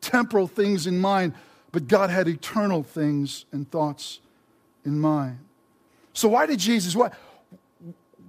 temporal 0.00 0.46
things 0.46 0.86
in 0.86 1.00
mind, 1.00 1.34
but 1.72 1.88
God 1.88 2.10
had 2.10 2.28
eternal 2.28 2.84
things 2.84 3.44
and 3.50 3.68
thoughts 3.68 4.20
in 4.84 5.00
mind. 5.00 5.40
So, 6.12 6.28
why 6.28 6.46
did 6.46 6.60
Jesus, 6.60 6.94
why, 6.94 7.10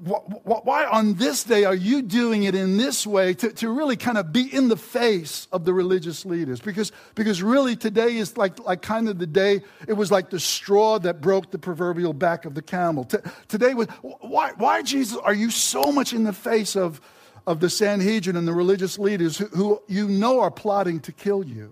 why 0.04 0.86
on 0.86 1.14
this 1.14 1.46
day 1.46 1.64
are 1.64 1.76
you 1.76 2.02
doing 2.02 2.44
it 2.44 2.56
in 2.56 2.76
this 2.76 3.08
way 3.08 3.34
to, 3.36 3.54
to 3.54 3.70
really 3.70 3.96
kind 3.96 4.18
of 4.18 4.34
be 4.34 4.54
in 4.54 4.68
the 4.68 4.76
face 4.76 5.48
of 5.54 5.64
the 5.64 5.74
religious 5.74 6.26
leaders? 6.26 6.60
Because, 6.60 6.92
because 7.16 7.42
really 7.42 7.78
today 7.78 8.18
is 8.18 8.36
like, 8.36 8.60
like 8.60 8.82
kind 8.82 9.08
of 9.08 9.18
the 9.18 9.28
day, 9.28 9.62
it 9.88 9.94
was 9.94 10.12
like 10.12 10.30
the 10.30 10.40
straw 10.40 11.00
that 11.00 11.22
broke 11.22 11.52
the 11.52 11.58
proverbial 11.58 12.12
back 12.12 12.44
of 12.44 12.54
the 12.54 12.62
camel. 12.62 13.06
T- 13.06 13.18
today 13.48 13.74
was, 13.74 13.88
why, 14.02 14.52
why, 14.58 14.82
Jesus, 14.82 15.18
are 15.18 15.34
you 15.34 15.50
so 15.50 15.84
much 15.94 16.12
in 16.12 16.26
the 16.26 16.34
face 16.34 16.76
of, 16.76 17.00
of 17.48 17.62
the 17.62 17.70
Sanhedrin 17.70 18.36
and 18.36 18.46
the 18.46 18.54
religious 18.54 19.00
leaders 19.00 19.38
who, 19.38 19.46
who 19.48 19.82
you 19.88 20.10
know 20.10 20.42
are 20.42 20.52
plotting 20.52 21.00
to 21.02 21.14
kill 21.14 21.46
you? 21.46 21.72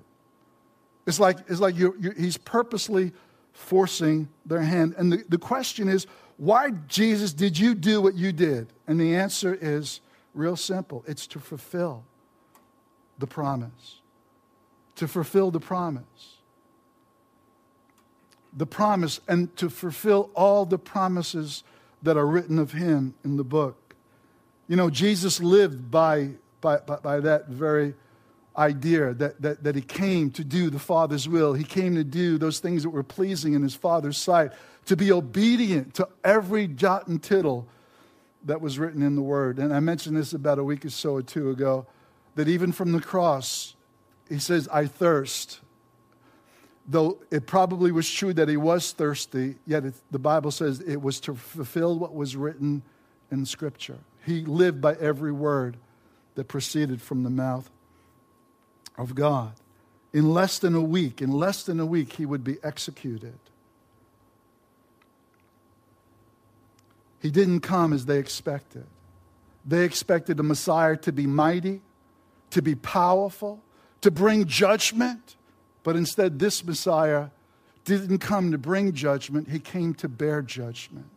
It's 1.05 1.19
like, 1.19 1.37
it's 1.49 1.59
like 1.59 1.77
you're, 1.77 1.95
he's 2.13 2.37
purposely 2.37 3.11
forcing 3.51 4.29
their 4.45 4.61
hand. 4.61 4.95
And 4.97 5.11
the, 5.11 5.25
the 5.27 5.37
question 5.37 5.89
is, 5.89 6.07
why, 6.41 6.71
Jesus, 6.87 7.33
did 7.33 7.59
you 7.59 7.75
do 7.75 8.01
what 8.01 8.15
you 8.15 8.31
did? 8.31 8.73
And 8.87 8.99
the 8.99 9.15
answer 9.15 9.55
is 9.61 10.01
real 10.33 10.55
simple 10.55 11.03
it's 11.05 11.27
to 11.27 11.39
fulfill 11.39 12.03
the 13.19 13.27
promise. 13.27 14.01
To 14.95 15.07
fulfill 15.07 15.51
the 15.51 15.59
promise. 15.59 16.37
The 18.57 18.65
promise, 18.65 19.19
and 19.27 19.55
to 19.57 19.69
fulfill 19.69 20.31
all 20.33 20.65
the 20.65 20.79
promises 20.79 21.63
that 22.01 22.17
are 22.17 22.25
written 22.25 22.57
of 22.57 22.71
him 22.71 23.13
in 23.23 23.37
the 23.37 23.43
book. 23.43 23.93
You 24.67 24.77
know, 24.77 24.89
Jesus 24.89 25.41
lived 25.41 25.91
by, 25.91 26.31
by, 26.59 26.77
by, 26.77 26.95
by 26.95 27.19
that 27.19 27.49
very 27.49 27.93
idea 28.57 29.13
that, 29.13 29.39
that, 29.43 29.63
that 29.63 29.75
he 29.75 29.81
came 29.81 30.31
to 30.31 30.43
do 30.43 30.71
the 30.71 30.79
Father's 30.79 31.29
will. 31.29 31.53
He 31.53 31.63
came 31.63 31.93
to 31.93 32.03
do 32.03 32.39
those 32.39 32.59
things 32.59 32.81
that 32.81 32.89
were 32.89 33.03
pleasing 33.03 33.53
in 33.53 33.61
his 33.61 33.75
Father's 33.75 34.17
sight 34.17 34.51
to 34.85 34.95
be 34.95 35.11
obedient 35.11 35.93
to 35.95 36.07
every 36.23 36.67
jot 36.67 37.07
and 37.07 37.21
tittle 37.21 37.67
that 38.43 38.61
was 38.61 38.79
written 38.79 39.01
in 39.01 39.15
the 39.15 39.21
Word. 39.21 39.59
And 39.59 39.73
I 39.73 39.79
mentioned 39.79 40.17
this 40.17 40.33
about 40.33 40.59
a 40.59 40.63
week 40.63 40.85
or 40.85 40.89
so 40.89 41.13
or 41.13 41.21
two 41.21 41.49
ago 41.49 41.85
that 42.35 42.47
even 42.47 42.71
from 42.71 42.91
the 42.91 43.01
cross, 43.01 43.75
he 44.29 44.39
says, 44.39 44.67
I 44.69 44.85
thirst. 44.85 45.59
Though 46.87 47.19
it 47.29 47.45
probably 47.45 47.91
was 47.91 48.09
true 48.09 48.33
that 48.33 48.49
he 48.49 48.57
was 48.57 48.91
thirsty, 48.91 49.55
yet 49.67 49.85
it, 49.85 49.93
the 50.09 50.19
Bible 50.19 50.51
says 50.51 50.79
it 50.81 51.01
was 51.01 51.19
to 51.21 51.35
fulfill 51.35 51.99
what 51.99 52.15
was 52.15 52.35
written 52.35 52.81
in 53.29 53.45
Scripture. 53.45 53.99
He 54.25 54.41
lived 54.41 54.81
by 54.81 54.95
every 54.95 55.31
word 55.31 55.77
that 56.35 56.47
proceeded 56.47 57.01
from 57.01 57.23
the 57.23 57.29
mouth 57.29 57.69
of 58.97 59.15
God. 59.15 59.53
In 60.13 60.33
less 60.33 60.59
than 60.59 60.75
a 60.75 60.81
week, 60.81 61.21
in 61.21 61.31
less 61.31 61.63
than 61.63 61.79
a 61.79 61.85
week, 61.85 62.13
he 62.13 62.25
would 62.25 62.43
be 62.43 62.57
executed. 62.63 63.37
He 67.21 67.31
didn't 67.31 67.61
come 67.61 67.93
as 67.93 68.05
they 68.05 68.17
expected. 68.17 68.85
They 69.65 69.83
expected 69.83 70.37
the 70.37 70.43
Messiah 70.43 70.97
to 70.97 71.11
be 71.11 71.27
mighty, 71.27 71.81
to 72.49 72.61
be 72.61 72.75
powerful, 72.75 73.61
to 74.01 74.09
bring 74.09 74.45
judgment. 74.45 75.35
But 75.83 75.95
instead, 75.95 76.39
this 76.39 76.65
Messiah 76.65 77.27
didn't 77.85 78.19
come 78.19 78.51
to 78.51 78.57
bring 78.57 78.93
judgment, 78.93 79.49
he 79.49 79.59
came 79.59 79.93
to 79.95 80.09
bear 80.09 80.41
judgment. 80.41 81.09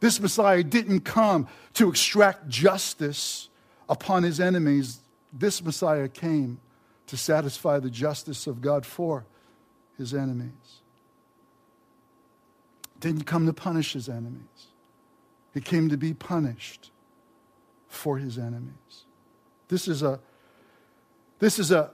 This 0.00 0.20
Messiah 0.20 0.62
didn't 0.62 1.00
come 1.00 1.48
to 1.74 1.88
extract 1.88 2.48
justice 2.48 3.48
upon 3.88 4.22
his 4.22 4.40
enemies. 4.40 5.00
This 5.32 5.62
Messiah 5.62 6.08
came 6.08 6.60
to 7.06 7.16
satisfy 7.16 7.78
the 7.78 7.90
justice 7.90 8.46
of 8.46 8.60
God 8.60 8.84
for 8.84 9.24
his 9.96 10.12
enemies. 10.12 10.52
Didn't 13.00 13.24
come 13.24 13.46
to 13.46 13.52
punish 13.52 13.94
his 13.94 14.08
enemies. 14.08 14.68
He 15.56 15.62
came 15.62 15.88
to 15.88 15.96
be 15.96 16.12
punished 16.12 16.90
for 17.88 18.18
his 18.18 18.36
enemies. 18.36 19.06
This 19.68 19.88
is 19.88 20.02
a, 20.02 20.20
this 21.38 21.58
is 21.58 21.70
a, 21.70 21.92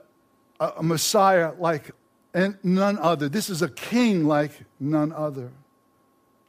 a 0.59 0.83
Messiah 0.83 1.53
like 1.57 1.91
none 2.61 2.99
other. 2.99 3.29
This 3.29 3.49
is 3.49 3.61
a 3.61 3.69
king 3.69 4.25
like 4.25 4.51
none 4.81 5.13
other. 5.13 5.49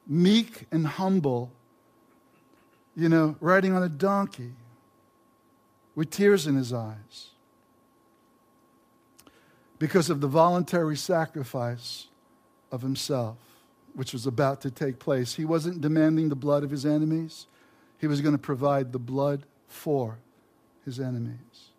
Meek 0.08 0.66
and 0.72 0.88
humble, 0.88 1.52
you 2.96 3.08
know, 3.08 3.36
riding 3.38 3.74
on 3.74 3.84
a 3.84 3.88
donkey 3.88 4.54
with 5.94 6.10
tears 6.10 6.48
in 6.48 6.56
his 6.56 6.72
eyes 6.72 7.30
because 9.78 10.10
of 10.10 10.20
the 10.20 10.26
voluntary 10.26 10.96
sacrifice 10.96 12.08
of 12.72 12.82
himself 12.82 13.36
which 13.94 14.12
was 14.12 14.26
about 14.26 14.60
to 14.62 14.70
take 14.70 14.98
place. 14.98 15.34
He 15.34 15.44
wasn't 15.44 15.80
demanding 15.80 16.28
the 16.28 16.36
blood 16.36 16.64
of 16.64 16.70
his 16.70 16.84
enemies, 16.84 17.46
he 17.98 18.06
was 18.06 18.20
going 18.20 18.34
to 18.34 18.38
provide 18.38 18.92
the 18.92 18.98
blood 18.98 19.46
for 19.66 20.18
his 20.84 21.00
enemies. 21.00 21.70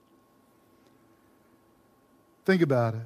Think 2.46 2.62
about 2.62 2.96
it. 2.96 3.02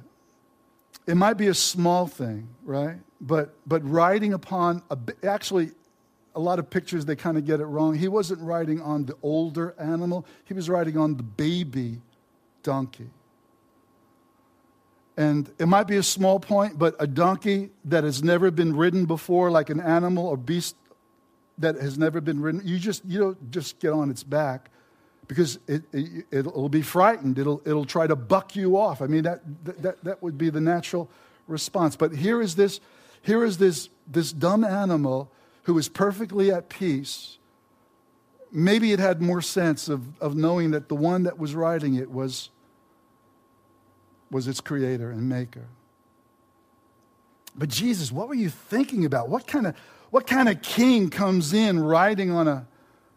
It 1.06 1.16
might 1.16 1.34
be 1.34 1.48
a 1.48 1.54
small 1.54 2.06
thing, 2.06 2.48
right? 2.62 2.98
But, 3.20 3.54
but 3.66 3.86
riding 3.88 4.32
upon, 4.32 4.82
a, 4.90 4.98
actually, 5.26 5.72
a 6.34 6.40
lot 6.40 6.58
of 6.58 6.70
pictures, 6.70 7.04
they 7.04 7.16
kind 7.16 7.36
of 7.36 7.44
get 7.44 7.60
it 7.60 7.64
wrong. 7.64 7.94
He 7.94 8.08
wasn't 8.08 8.40
riding 8.42 8.80
on 8.80 9.06
the 9.06 9.16
older 9.22 9.74
animal, 9.78 10.26
he 10.44 10.54
was 10.54 10.68
riding 10.68 10.96
on 10.96 11.16
the 11.16 11.22
baby 11.22 12.00
donkey. 12.62 13.08
And 15.16 15.50
it 15.58 15.66
might 15.66 15.86
be 15.86 15.96
a 15.96 16.02
small 16.02 16.40
point, 16.40 16.78
but 16.78 16.96
a 16.98 17.06
donkey 17.06 17.70
that 17.84 18.04
has 18.04 18.22
never 18.22 18.50
been 18.50 18.74
ridden 18.74 19.04
before, 19.04 19.50
like 19.50 19.68
an 19.68 19.80
animal 19.80 20.26
or 20.26 20.36
beast 20.36 20.76
that 21.58 21.76
has 21.76 21.98
never 21.98 22.20
been 22.20 22.40
ridden, 22.40 22.62
you 22.64 22.78
just 22.78 23.04
you 23.04 23.18
don't 23.18 23.50
just 23.50 23.78
get 23.80 23.92
on 23.92 24.10
its 24.10 24.22
back 24.22 24.70
because 25.30 25.60
it, 25.68 25.84
it, 25.92 26.26
it'll 26.32 26.68
be 26.68 26.82
frightened. 26.82 27.38
It'll, 27.38 27.62
it'll 27.64 27.84
try 27.84 28.08
to 28.08 28.16
buck 28.16 28.56
you 28.56 28.76
off. 28.76 29.00
I 29.00 29.06
mean, 29.06 29.22
that, 29.22 29.42
that, 29.80 30.02
that 30.02 30.22
would 30.24 30.36
be 30.36 30.50
the 30.50 30.60
natural 30.60 31.08
response. 31.46 31.94
But 31.94 32.16
here 32.16 32.42
is 32.42 32.56
this, 32.56 32.80
here 33.22 33.44
is 33.44 33.58
this, 33.58 33.90
this 34.10 34.32
dumb 34.32 34.64
animal 34.64 35.30
who 35.64 35.78
is 35.78 35.88
perfectly 35.88 36.50
at 36.50 36.68
peace. 36.68 37.38
Maybe 38.50 38.90
it 38.90 38.98
had 38.98 39.22
more 39.22 39.40
sense 39.40 39.88
of, 39.88 40.20
of 40.20 40.34
knowing 40.34 40.72
that 40.72 40.88
the 40.88 40.96
one 40.96 41.22
that 41.22 41.38
was 41.38 41.54
riding 41.54 41.94
it 41.94 42.10
was, 42.10 42.50
was 44.30 44.48
its 44.48 44.60
creator 44.60 45.10
and 45.10 45.28
maker. 45.28 45.66
But 47.54 47.68
Jesus, 47.68 48.12
what 48.12 48.28
were 48.28 48.34
you 48.34 48.48
thinking 48.48 49.04
about? 49.04 49.28
What 49.28 49.46
kind 49.46 49.66
of, 49.66 49.74
what 50.10 50.26
kind 50.26 50.48
of 50.48 50.62
king 50.62 51.10
comes 51.10 51.52
in 51.52 51.80
riding 51.80 52.30
on 52.30 52.46
a, 52.46 52.66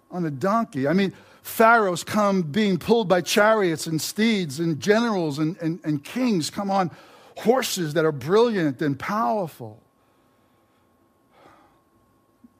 on 0.10 0.26
a 0.26 0.32
donkey? 0.32 0.88
I 0.88 0.93
mean, 0.93 1.13
pharaohs 1.43 2.04
come 2.04 2.41
being 2.41 2.78
pulled 2.78 3.08
by 3.08 3.21
chariots 3.21 3.86
and 3.86 4.02
steeds, 4.02 4.60
and 4.60 4.80
generals 4.80 5.39
and, 5.39 5.58
and, 5.58 5.80
and 5.84 6.04
kings 6.04 6.49
come 6.49 6.71
on 6.71 6.89
horses 7.38 7.93
that 7.93 8.06
are 8.06 8.12
brilliant 8.12 8.82
and 8.82 8.97
powerful. 8.97 9.80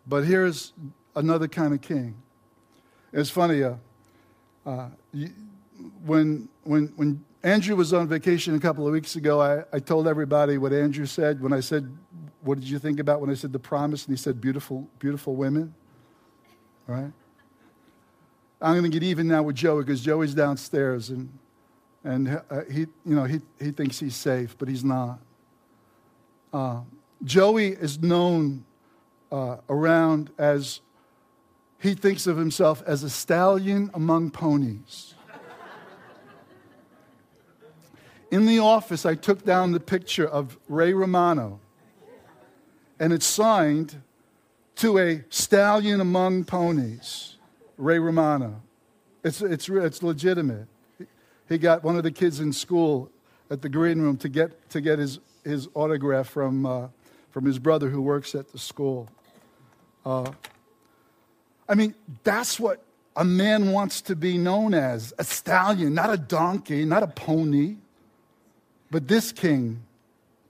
But 0.06 0.26
here's 0.26 0.74
another 1.16 1.48
kind 1.48 1.74
of 1.74 1.82
king. 1.82 2.16
It's 3.14 3.30
funny, 3.30 3.64
uh, 3.64 3.76
uh, 4.66 4.90
when, 6.06 6.50
when, 6.64 6.92
when 6.96 7.24
Andrew 7.44 7.76
was 7.76 7.92
on 7.92 8.08
vacation 8.08 8.56
a 8.56 8.60
couple 8.60 8.88
of 8.88 8.94
weeks 8.94 9.18
ago. 9.18 9.42
I, 9.42 9.64
I 9.74 9.80
told 9.80 10.08
everybody 10.08 10.58
what 10.58 10.72
Andrew 10.72 11.06
said 11.06 11.42
when 11.42 11.52
I 11.52 11.60
said, 11.60 11.92
What 12.42 12.58
did 12.58 12.70
you 12.70 12.80
think 12.80 13.02
about 13.02 13.20
when 13.20 13.30
I 13.30 13.34
said 13.34 13.52
the 13.52 13.60
promise? 13.60 14.06
And 14.06 14.18
he 14.18 14.22
said, 14.22 14.40
Beautiful, 14.40 14.88
beautiful 14.98 15.36
women. 15.36 15.74
Right? 16.88 17.12
I'm 18.62 18.80
going 18.80 18.90
to 18.90 18.90
get 18.90 19.04
even 19.04 19.28
now 19.28 19.44
with 19.44 19.58
Joey 19.58 19.84
because 19.84 20.02
Joey's 20.02 20.34
downstairs 20.34 21.10
and, 21.10 21.38
and 22.06 22.42
uh, 22.50 22.62
he, 22.72 22.82
you 23.06 23.16
know, 23.16 23.26
he, 23.26 23.42
he 23.60 23.72
thinks 23.72 24.00
he's 24.00 24.16
safe, 24.16 24.58
but 24.58 24.70
he's 24.70 24.86
not. 24.86 25.20
Uh, 26.54 26.82
Joey 27.26 27.70
is 27.70 28.02
known 28.02 28.64
uh, 29.34 29.58
around 29.68 30.30
as 30.38 30.80
he 31.80 31.94
thinks 31.94 32.26
of 32.26 32.38
himself 32.38 32.82
as 32.86 33.04
a 33.04 33.10
stallion 33.10 33.92
among 33.94 34.32
ponies. 34.32 35.16
In 38.34 38.48
the 38.48 38.58
office, 38.58 39.06
I 39.06 39.14
took 39.14 39.46
down 39.46 39.74
the 39.74 39.80
picture 39.80 40.28
of 40.28 40.58
Ray 40.68 40.92
Romano, 40.92 41.60
and 43.00 43.14
it's 43.14 43.28
signed 43.28 44.02
to 44.78 44.98
a 44.98 45.24
stallion 45.30 46.02
among 46.02 46.46
ponies, 46.46 47.36
Ray 47.78 48.00
Romano. 48.00 48.64
It's, 49.24 49.40
it's, 49.40 49.70
it's 49.70 50.02
legitimate. 50.02 50.66
He 51.48 51.60
got 51.60 51.84
one 51.84 51.96
of 51.96 52.02
the 52.02 52.10
kids 52.10 52.40
in 52.40 52.54
school 52.54 53.12
at 53.52 53.62
the 53.62 53.70
green 53.70 54.02
room 54.02 54.18
to 54.18 54.30
get, 54.30 54.68
to 54.72 54.82
get 54.82 54.98
his, 54.98 55.20
his 55.44 55.70
autograph 55.76 56.28
from, 56.28 56.66
uh, 56.66 56.88
from 57.30 57.46
his 57.46 57.60
brother 57.60 57.92
who 57.92 58.02
works 58.02 58.34
at 58.34 58.52
the 58.52 58.58
school. 58.58 59.10
Uh, 60.04 60.32
I 61.70 61.76
mean, 61.76 61.94
that's 62.24 62.60
what 62.60 62.84
a 63.16 63.24
man 63.24 63.72
wants 63.72 64.02
to 64.02 64.16
be 64.16 64.40
known 64.40 64.74
as 64.74 65.14
a 65.20 65.24
stallion, 65.24 65.94
not 65.94 66.12
a 66.12 66.18
donkey, 66.18 66.84
not 66.84 67.04
a 67.04 67.08
pony. 67.08 67.76
But 68.94 69.08
this 69.08 69.32
king, 69.32 69.82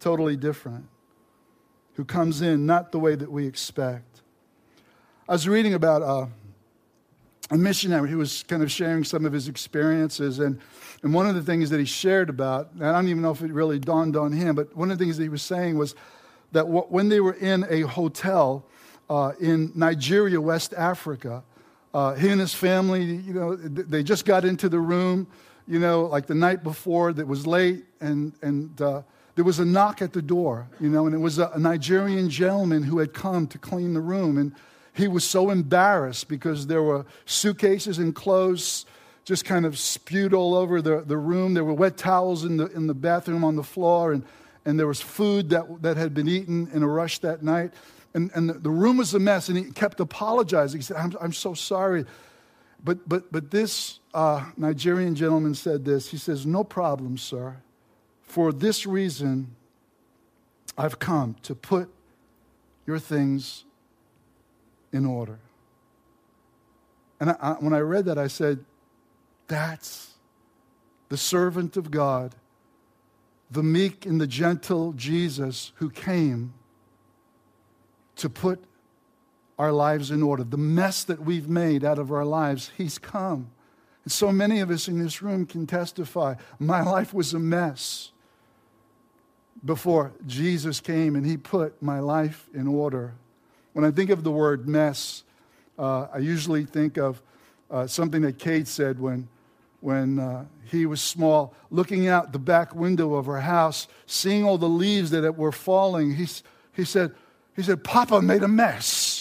totally 0.01 0.35
different, 0.35 0.85
who 1.93 2.03
comes 2.03 2.41
in 2.41 2.65
not 2.65 2.91
the 2.91 2.99
way 2.99 3.15
that 3.15 3.31
we 3.31 3.47
expect. 3.47 4.21
I 5.29 5.31
was 5.31 5.47
reading 5.47 5.75
about 5.75 6.01
uh, 6.01 6.25
a 7.51 7.57
missionary 7.57 8.09
who 8.09 8.17
was 8.17 8.43
kind 8.43 8.61
of 8.61 8.69
sharing 8.69 9.05
some 9.05 9.25
of 9.25 9.31
his 9.31 9.47
experiences. 9.47 10.39
And, 10.39 10.59
and 11.03 11.13
one 11.13 11.25
of 11.25 11.35
the 11.35 11.41
things 11.41 11.69
that 11.69 11.79
he 11.79 11.85
shared 11.85 12.29
about, 12.29 12.69
and 12.73 12.85
I 12.85 12.91
don't 12.91 13.07
even 13.07 13.21
know 13.21 13.31
if 13.31 13.41
it 13.41 13.49
really 13.49 13.79
dawned 13.79 14.17
on 14.17 14.33
him, 14.33 14.55
but 14.55 14.75
one 14.75 14.91
of 14.91 14.97
the 14.97 15.05
things 15.05 15.15
that 15.15 15.23
he 15.23 15.29
was 15.29 15.41
saying 15.41 15.77
was 15.77 15.95
that 16.51 16.67
when 16.67 17.07
they 17.07 17.21
were 17.21 17.35
in 17.35 17.65
a 17.69 17.83
hotel 17.83 18.65
uh, 19.09 19.31
in 19.39 19.71
Nigeria, 19.73 20.41
West 20.41 20.73
Africa, 20.73 21.45
uh, 21.93 22.15
he 22.15 22.27
and 22.27 22.41
his 22.41 22.53
family, 22.53 23.05
you 23.05 23.33
know, 23.33 23.55
they 23.55 24.03
just 24.03 24.25
got 24.25 24.43
into 24.43 24.67
the 24.67 24.79
room 24.79 25.27
you 25.67 25.79
know, 25.79 26.03
like 26.03 26.27
the 26.27 26.35
night 26.35 26.63
before 26.63 27.13
that 27.13 27.27
was 27.27 27.47
late, 27.47 27.85
and, 28.01 28.33
and 28.41 28.81
uh, 28.81 29.01
there 29.35 29.45
was 29.45 29.59
a 29.59 29.65
knock 29.65 30.01
at 30.01 30.13
the 30.13 30.21
door, 30.21 30.67
you 30.79 30.89
know, 30.89 31.05
and 31.05 31.15
it 31.15 31.19
was 31.19 31.39
a, 31.39 31.49
a 31.53 31.59
Nigerian 31.59 32.29
gentleman 32.29 32.83
who 32.83 32.99
had 32.99 33.13
come 33.13 33.47
to 33.47 33.57
clean 33.57 33.93
the 33.93 34.01
room. 34.01 34.37
And 34.37 34.53
he 34.93 35.07
was 35.07 35.23
so 35.23 35.49
embarrassed 35.49 36.27
because 36.27 36.67
there 36.67 36.83
were 36.83 37.05
suitcases 37.25 37.97
and 37.97 38.13
clothes 38.13 38.85
just 39.25 39.45
kind 39.45 39.65
of 39.65 39.79
spewed 39.79 40.33
all 40.33 40.53
over 40.53 40.81
the, 40.81 41.01
the 41.01 41.17
room. 41.17 41.53
There 41.53 41.63
were 41.63 41.73
wet 41.73 41.97
towels 41.97 42.43
in 42.43 42.57
the, 42.57 42.67
in 42.67 42.87
the 42.87 42.93
bathroom 42.93 43.43
on 43.43 43.55
the 43.55 43.63
floor, 43.63 44.11
and, 44.11 44.23
and 44.65 44.77
there 44.77 44.87
was 44.87 45.01
food 45.01 45.49
that, 45.49 45.81
that 45.81 45.97
had 45.97 46.13
been 46.13 46.27
eaten 46.27 46.69
in 46.73 46.83
a 46.83 46.87
rush 46.87 47.19
that 47.19 47.41
night. 47.41 47.71
And, 48.13 48.29
and 48.35 48.49
the, 48.49 48.53
the 48.53 48.69
room 48.69 48.97
was 48.97 49.13
a 49.13 49.19
mess, 49.19 49.49
and 49.49 49.57
he 49.57 49.71
kept 49.71 49.99
apologizing. 49.99 50.79
He 50.79 50.83
said, 50.83 50.97
I'm, 50.97 51.15
I'm 51.21 51.33
so 51.33 51.53
sorry. 51.53 52.05
But, 52.83 53.07
but, 53.07 53.31
but 53.31 53.51
this 53.51 53.99
uh, 54.13 54.51
Nigerian 54.57 55.15
gentleman 55.15 55.55
said 55.55 55.85
this. 55.85 56.09
He 56.09 56.17
says, 56.17 56.45
No 56.45 56.63
problem, 56.63 57.17
sir. 57.17 57.57
For 58.21 58.51
this 58.51 58.85
reason, 58.85 59.55
I've 60.77 60.99
come 60.99 61.35
to 61.43 61.55
put 61.55 61.89
your 62.85 62.99
things 62.99 63.63
in 64.91 65.05
order. 65.05 65.39
And 67.19 67.31
I, 67.31 67.35
I, 67.39 67.51
when 67.53 67.73
I 67.73 67.79
read 67.79 68.05
that, 68.05 68.17
I 68.17 68.27
said, 68.27 68.65
That's 69.47 70.15
the 71.07 71.17
servant 71.17 71.77
of 71.77 71.89
God, 71.89 72.35
the 73.49 73.63
meek 73.63 74.05
and 74.05 74.19
the 74.19 74.27
gentle 74.27 74.91
Jesus 74.93 75.71
who 75.75 75.89
came 75.89 76.53
to 78.17 78.29
put 78.29 78.63
our 79.57 79.71
lives 79.71 80.11
in 80.11 80.23
order. 80.23 80.43
The 80.43 80.57
mess 80.57 81.03
that 81.03 81.21
we've 81.21 81.47
made 81.47 81.83
out 81.83 81.99
of 81.99 82.11
our 82.11 82.25
lives, 82.25 82.71
He's 82.77 82.97
come. 82.97 83.49
And 84.03 84.11
so 84.11 84.31
many 84.31 84.59
of 84.59 84.69
us 84.69 84.87
in 84.87 84.99
this 84.99 85.21
room 85.21 85.45
can 85.45 85.65
testify 85.65 86.35
my 86.59 86.81
life 86.81 87.13
was 87.13 87.33
a 87.33 87.39
mess 87.39 88.11
before 89.63 90.11
Jesus 90.27 90.79
came 90.79 91.15
and 91.15 91.25
He 91.25 91.37
put 91.37 91.81
my 91.81 91.99
life 91.99 92.49
in 92.53 92.67
order. 92.67 93.13
When 93.73 93.85
I 93.85 93.91
think 93.91 94.09
of 94.09 94.23
the 94.23 94.31
word 94.31 94.67
mess, 94.67 95.23
uh, 95.79 96.07
I 96.13 96.19
usually 96.19 96.65
think 96.65 96.97
of 96.97 97.21
uh, 97.71 97.87
something 97.87 98.21
that 98.21 98.37
Kate 98.37 98.67
said 98.67 98.99
when, 98.99 99.27
when 99.81 100.19
uh, 100.19 100.45
he 100.65 100.85
was 100.85 101.01
small, 101.01 101.55
looking 101.71 102.07
out 102.07 102.31
the 102.31 102.39
back 102.39 102.75
window 102.75 103.15
of 103.15 103.25
her 103.25 103.41
house, 103.41 103.87
seeing 104.05 104.43
all 104.43 104.57
the 104.57 104.69
leaves 104.69 105.11
that 105.11 105.37
were 105.37 105.51
falling. 105.51 106.15
He, 106.15 106.27
he, 106.73 106.83
said, 106.83 107.15
he 107.55 107.63
said, 107.63 107.83
Papa 107.83 108.21
made 108.21 108.43
a 108.43 108.47
mess 108.47 109.12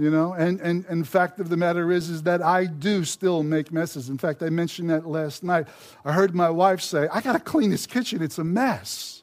you 0.00 0.10
know? 0.10 0.32
And, 0.32 0.58
and, 0.60 0.86
and 0.86 1.06
fact 1.06 1.40
of 1.40 1.50
the 1.50 1.58
matter 1.58 1.92
is 1.92 2.08
is 2.08 2.22
that 2.22 2.42
i 2.42 2.64
do 2.64 3.04
still 3.04 3.42
make 3.42 3.70
messes. 3.70 4.08
In 4.08 4.16
fact 4.16 4.42
i 4.42 4.48
mentioned 4.48 4.88
that 4.90 5.06
last 5.06 5.44
night. 5.44 5.68
I 6.04 6.12
heard 6.12 6.34
my 6.34 6.48
wife 6.48 6.80
say 6.80 7.06
i 7.12 7.20
got 7.20 7.34
to 7.34 7.40
clean 7.40 7.70
this 7.70 7.86
kitchen. 7.86 8.22
It's 8.22 8.38
a 8.38 8.44
mess. 8.44 9.22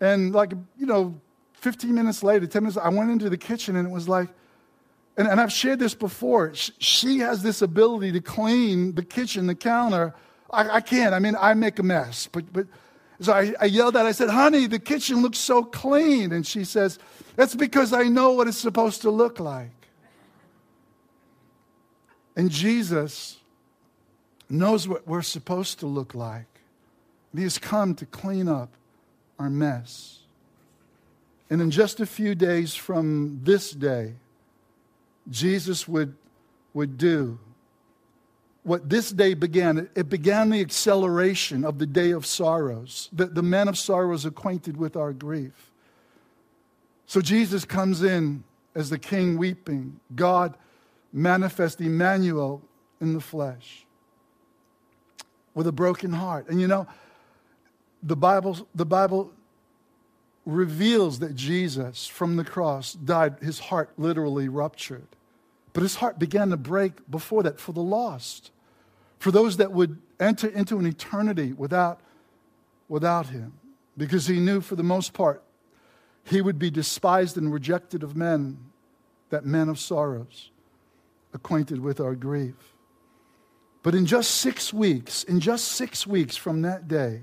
And 0.00 0.34
like 0.34 0.52
you 0.78 0.86
know 0.86 1.18
15 1.54 1.94
minutes 1.94 2.22
later 2.22 2.46
10 2.46 2.62
minutes 2.62 2.76
i 2.76 2.88
went 2.90 3.10
into 3.10 3.30
the 3.30 3.38
kitchen 3.38 3.76
and 3.76 3.88
it 3.88 3.90
was 3.90 4.08
like 4.08 4.28
and, 5.16 5.26
and 5.26 5.40
i've 5.40 5.52
shared 5.52 5.78
this 5.78 5.94
before. 5.94 6.54
She, 6.54 6.72
she 6.78 7.18
has 7.20 7.42
this 7.42 7.62
ability 7.62 8.12
to 8.12 8.20
clean 8.20 8.94
the 8.94 9.02
kitchen 9.02 9.46
the 9.46 9.54
counter. 9.54 10.14
I, 10.50 10.68
I 10.76 10.80
can't. 10.82 11.14
I 11.14 11.20
mean 11.20 11.36
i 11.40 11.54
make 11.54 11.78
a 11.78 11.82
mess 11.82 12.28
but 12.30 12.52
but 12.52 12.66
so 13.20 13.32
I, 13.34 13.52
I 13.60 13.66
yelled 13.66 13.94
her, 13.94 14.00
I 14.00 14.12
said, 14.12 14.30
honey, 14.30 14.66
the 14.66 14.78
kitchen 14.78 15.20
looks 15.20 15.38
so 15.38 15.62
clean. 15.62 16.32
And 16.32 16.46
she 16.46 16.64
says, 16.64 16.98
that's 17.36 17.54
because 17.54 17.92
I 17.92 18.04
know 18.04 18.32
what 18.32 18.48
it's 18.48 18.56
supposed 18.56 19.02
to 19.02 19.10
look 19.10 19.38
like. 19.38 19.70
And 22.34 22.50
Jesus 22.50 23.38
knows 24.48 24.88
what 24.88 25.06
we're 25.06 25.22
supposed 25.22 25.80
to 25.80 25.86
look 25.86 26.14
like. 26.14 26.46
He 27.34 27.42
has 27.42 27.58
come 27.58 27.94
to 27.96 28.06
clean 28.06 28.48
up 28.48 28.70
our 29.38 29.50
mess. 29.50 30.20
And 31.50 31.60
in 31.60 31.70
just 31.70 32.00
a 32.00 32.06
few 32.06 32.34
days 32.34 32.74
from 32.74 33.40
this 33.42 33.70
day, 33.72 34.14
Jesus 35.28 35.86
would, 35.86 36.14
would 36.72 36.96
do 36.96 37.38
what 38.62 38.88
this 38.88 39.10
day 39.10 39.34
began. 39.34 39.88
It 39.94 40.08
began 40.08 40.50
the 40.50 40.60
acceleration 40.60 41.64
of 41.64 41.78
the 41.78 41.86
day 41.86 42.10
of 42.10 42.26
sorrows, 42.26 43.08
the, 43.12 43.26
the 43.26 43.42
man 43.42 43.68
of 43.68 43.78
sorrows 43.78 44.24
acquainted 44.24 44.76
with 44.76 44.96
our 44.96 45.12
grief. 45.12 45.70
So 47.06 47.20
Jesus 47.20 47.64
comes 47.64 48.02
in 48.02 48.44
as 48.74 48.90
the 48.90 48.98
king 48.98 49.36
weeping, 49.36 49.98
God 50.14 50.56
manifest 51.12 51.80
Emmanuel 51.80 52.62
in 53.00 53.14
the 53.14 53.20
flesh 53.20 53.84
with 55.54 55.66
a 55.66 55.72
broken 55.72 56.12
heart. 56.12 56.48
And 56.48 56.60
you 56.60 56.68
know, 56.68 56.86
the 58.02 58.16
Bible, 58.16 58.66
the 58.74 58.86
Bible 58.86 59.32
reveals 60.46 61.18
that 61.18 61.34
Jesus 61.34 62.06
from 62.06 62.36
the 62.36 62.44
cross 62.44 62.92
died, 62.92 63.36
his 63.40 63.58
heart 63.58 63.90
literally 63.96 64.48
ruptured. 64.48 65.06
But 65.72 65.82
his 65.82 65.96
heart 65.96 66.18
began 66.18 66.50
to 66.50 66.56
break 66.56 67.10
before 67.10 67.42
that 67.44 67.60
for 67.60 67.72
the 67.72 67.82
lost, 67.82 68.50
for 69.18 69.30
those 69.30 69.58
that 69.58 69.72
would 69.72 69.98
enter 70.18 70.48
into 70.48 70.78
an 70.78 70.86
eternity 70.86 71.52
without, 71.52 72.00
without 72.88 73.28
him. 73.28 73.52
Because 73.96 74.26
he 74.26 74.40
knew 74.40 74.60
for 74.60 74.76
the 74.76 74.82
most 74.82 75.12
part, 75.12 75.42
he 76.24 76.40
would 76.40 76.58
be 76.58 76.70
despised 76.70 77.36
and 77.36 77.52
rejected 77.52 78.02
of 78.02 78.16
men, 78.16 78.58
that 79.30 79.44
man 79.44 79.68
of 79.68 79.78
sorrows, 79.78 80.50
acquainted 81.32 81.80
with 81.80 82.00
our 82.00 82.14
grief. 82.14 82.74
But 83.82 83.94
in 83.94 84.06
just 84.06 84.32
six 84.32 84.72
weeks, 84.72 85.24
in 85.24 85.40
just 85.40 85.68
six 85.68 86.06
weeks 86.06 86.36
from 86.36 86.62
that 86.62 86.88
day, 86.88 87.22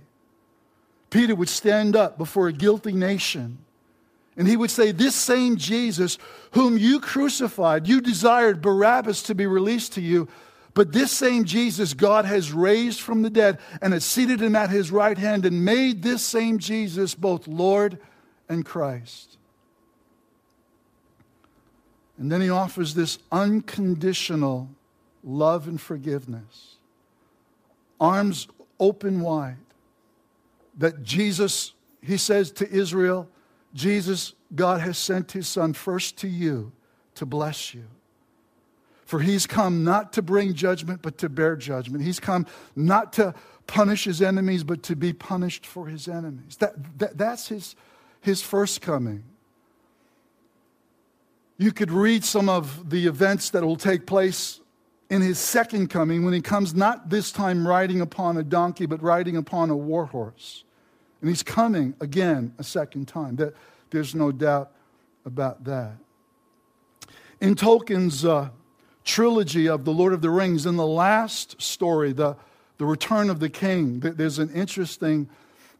Peter 1.10 1.36
would 1.36 1.50
stand 1.50 1.96
up 1.96 2.18
before 2.18 2.48
a 2.48 2.54
guilty 2.54 2.92
nation 2.92 3.60
and 4.38 4.48
he 4.48 4.56
would 4.56 4.72
say, 4.72 4.92
This 4.92 5.16
same 5.16 5.58
Jesus 5.58 6.18
whom 6.52 6.78
you 6.78 7.00
crucified, 7.00 7.88
you 7.88 8.00
desired 8.00 8.62
Barabbas 8.62 9.24
to 9.24 9.36
be 9.36 9.48
released 9.48 9.94
to 9.94 10.02
you, 10.02 10.28
but 10.76 10.94
this 10.94 11.12
same 11.12 11.44
Jesus 11.44 11.96
God 11.96 12.26
has 12.26 12.52
raised 12.52 13.02
from 13.02 13.24
the 13.24 13.32
dead 13.32 13.58
and 13.82 13.94
has 13.94 14.06
seated 14.06 14.40
him 14.40 14.56
at 14.56 14.70
his 14.70 14.92
right 14.92 15.18
hand 15.18 15.44
and 15.44 15.66
made 15.66 16.04
this 16.04 16.22
same 16.22 16.60
Jesus 16.60 17.16
both 17.16 17.48
Lord 17.48 17.98
and 18.48 18.64
Christ. 18.64 19.38
And 22.20 22.32
then 22.32 22.42
he 22.42 22.50
offers 22.50 22.94
this 22.94 23.18
unconditional 23.32 24.70
love 25.24 25.68
and 25.68 25.82
forgiveness, 25.82 26.76
arms 28.00 28.48
open 28.80 29.22
wide, 29.22 29.58
that 30.78 31.04
Jesus, 31.04 31.74
he 32.02 32.18
says 32.18 32.52
to 32.52 32.70
Israel, 32.70 33.28
Jesus, 33.78 34.34
God 34.56 34.82
has 34.82 34.98
sent 34.98 35.34
his 35.34 35.48
son 35.48 35.74
first 35.74 36.18
to 36.18 36.28
you 36.28 36.72
to 37.16 37.26
bless 37.26 37.76
you. 37.76 37.86
For 39.06 39.20
he's 39.20 39.46
come 39.46 39.84
not 39.84 40.14
to 40.14 40.22
bring 40.22 40.54
judgment, 40.54 41.02
but 41.02 41.20
to 41.20 41.30
bear 41.30 41.56
judgment. 41.56 42.04
He's 42.04 42.20
come 42.20 42.48
not 42.76 43.14
to 43.14 43.36
punish 43.68 44.06
his 44.06 44.22
enemies, 44.22 44.64
but 44.64 44.82
to 44.84 44.96
be 44.96 45.14
punished 45.14 45.66
for 45.66 45.88
his 45.88 46.08
enemies. 46.08 46.58
That, 46.58 47.00
that, 47.00 47.18
that's 47.18 47.48
his, 47.50 47.76
his 48.20 48.42
first 48.42 48.82
coming. 48.82 49.24
You 51.58 51.72
could 51.72 51.92
read 51.92 52.24
some 52.24 52.50
of 52.50 52.90
the 52.90 53.06
events 53.06 53.52
that 53.52 53.64
will 53.64 53.78
take 53.78 54.08
place 54.08 54.60
in 55.10 55.22
his 55.22 55.38
second 55.38 55.90
coming 55.90 56.26
when 56.26 56.34
he 56.34 56.42
comes 56.42 56.74
not 56.74 57.10
this 57.10 57.32
time 57.32 57.68
riding 57.68 58.02
upon 58.02 58.38
a 58.38 58.44
donkey, 58.44 58.88
but 58.88 59.02
riding 59.04 59.38
upon 59.38 59.70
a 59.70 59.78
war 59.78 60.08
horse. 60.08 60.64
And 61.22 61.30
he's 61.30 61.44
coming 61.44 61.96
again 62.00 62.54
a 62.58 62.64
second 62.64 63.08
time. 63.08 63.36
That, 63.38 63.56
there's 63.90 64.14
no 64.14 64.32
doubt 64.32 64.72
about 65.26 65.64
that. 65.66 65.94
In 67.40 67.56
Tolkien's 67.56 68.26
uh, 68.26 68.50
trilogy 69.04 69.68
of 69.68 69.86
The 69.86 69.92
Lord 69.92 70.14
of 70.14 70.22
the 70.22 70.30
Rings, 70.30 70.66
in 70.66 70.76
the 70.76 70.88
last 70.88 71.62
story, 71.62 72.12
the, 72.14 72.36
the 72.78 72.86
Return 72.86 73.30
of 73.30 73.40
the 73.40 73.50
King, 73.50 74.00
there's 74.00 74.40
an 74.40 74.52
interesting 74.54 75.30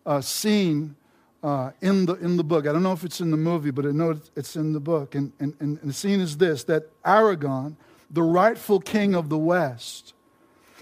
uh, 0.06 0.22
scene 0.22 0.96
uh, 1.44 1.72
in, 1.82 2.06
the, 2.06 2.16
in 2.16 2.38
the 2.38 2.44
book. 2.44 2.68
I 2.68 2.74
don't 2.74 2.84
know 2.84 2.94
if 2.94 3.04
it's 3.04 3.22
in 3.22 3.32
the 3.32 3.38
movie, 3.38 3.72
but 3.72 3.86
I 3.86 3.92
know 3.92 4.20
it's 4.36 4.56
in 4.56 4.74
the 4.74 4.80
book. 4.80 5.16
And, 5.16 5.32
and, 5.40 5.56
and 5.60 5.80
the 5.82 5.94
scene 5.94 6.20
is 6.20 6.38
this 6.38 6.64
that 6.66 6.90
Aragorn, 7.04 7.76
the 8.10 8.24
rightful 8.24 8.80
king 8.80 9.16
of 9.16 9.30
the 9.30 9.38
West, 9.38 10.14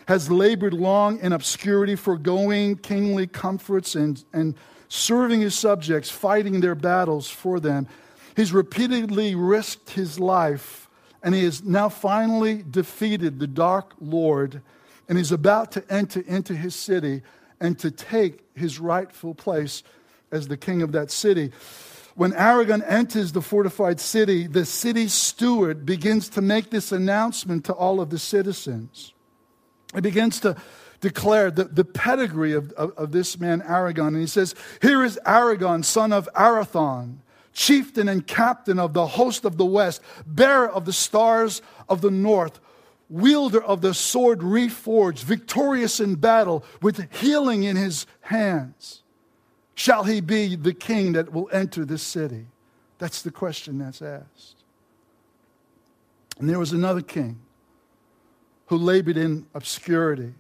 has 0.07 0.29
labored 0.29 0.73
long 0.73 1.19
in 1.19 1.33
obscurity, 1.33 1.95
foregoing 1.95 2.75
kingly 2.75 3.27
comforts 3.27 3.95
and, 3.95 4.23
and 4.33 4.55
serving 4.87 5.41
his 5.41 5.55
subjects, 5.55 6.09
fighting 6.09 6.61
their 6.61 6.75
battles 6.75 7.29
for 7.29 7.59
them. 7.59 7.87
He's 8.35 8.51
repeatedly 8.51 9.33
risked 9.33 9.91
his 9.91 10.19
life, 10.19 10.89
and 11.23 11.33
he 11.33 11.43
has 11.43 11.63
now 11.63 11.89
finally 11.89 12.63
defeated 12.69 13.39
the 13.39 13.47
Dark 13.47 13.93
Lord, 13.99 14.61
and 15.09 15.17
he's 15.17 15.31
about 15.31 15.71
to 15.73 15.83
enter 15.91 16.21
into 16.21 16.55
his 16.55 16.75
city 16.75 17.23
and 17.59 17.79
to 17.79 17.89
take 17.89 18.43
his 18.55 18.79
rightful 18.79 19.33
place 19.33 19.81
as 20.31 20.47
the 20.47 20.57
king 20.57 20.81
of 20.81 20.91
that 20.91 21.09
city. 21.09 21.51
When 22.15 22.31
Aragorn 22.31 22.83
enters 22.87 23.31
the 23.31 23.41
fortified 23.41 23.99
city, 23.99 24.47
the 24.47 24.65
city 24.65 25.07
steward 25.07 25.85
begins 25.85 26.29
to 26.29 26.41
make 26.41 26.69
this 26.69 26.91
announcement 26.91 27.65
to 27.65 27.73
all 27.73 27.99
of 27.99 28.09
the 28.09 28.19
citizens. 28.19 29.13
He 29.93 30.01
begins 30.01 30.39
to 30.41 30.55
declare 31.01 31.51
the, 31.51 31.65
the 31.65 31.85
pedigree 31.85 32.53
of, 32.53 32.71
of, 32.73 32.91
of 32.97 33.11
this 33.11 33.39
man, 33.39 33.61
Aragorn. 33.61 34.09
And 34.09 34.17
he 34.17 34.27
says, 34.27 34.55
Here 34.81 35.03
is 35.03 35.19
Aragorn, 35.25 35.85
son 35.85 36.11
of 36.11 36.27
Arathorn, 36.33 37.17
chieftain 37.53 38.09
and 38.09 38.25
captain 38.25 38.79
of 38.79 38.93
the 38.93 39.07
host 39.07 39.45
of 39.45 39.57
the 39.57 39.65
west, 39.65 40.01
bearer 40.25 40.69
of 40.69 40.85
the 40.85 40.93
stars 40.93 41.61
of 41.87 42.01
the 42.01 42.11
north, 42.11 42.59
wielder 43.09 43.63
of 43.63 43.81
the 43.81 43.93
sword 43.93 44.39
reforged, 44.39 45.23
victorious 45.23 45.99
in 45.99 46.15
battle, 46.15 46.65
with 46.81 47.11
healing 47.13 47.63
in 47.63 47.75
his 47.75 48.05
hands 48.21 49.03
shall 49.75 50.05
he 50.05 50.21
be 50.21 50.55
the 50.55 50.73
king 50.73 51.11
that 51.11 51.31
will 51.31 51.49
enter 51.51 51.85
this 51.85 52.01
city? 52.01 52.47
That's 52.97 53.21
the 53.21 53.31
question 53.31 53.77
that's 53.77 54.01
asked. 54.01 54.63
And 56.39 56.49
there 56.49 56.59
was 56.59 56.71
another 56.71 57.01
king 57.01 57.39
who 58.67 58.77
labored 58.77 59.17
in 59.17 59.45
obscurity, 59.53 60.33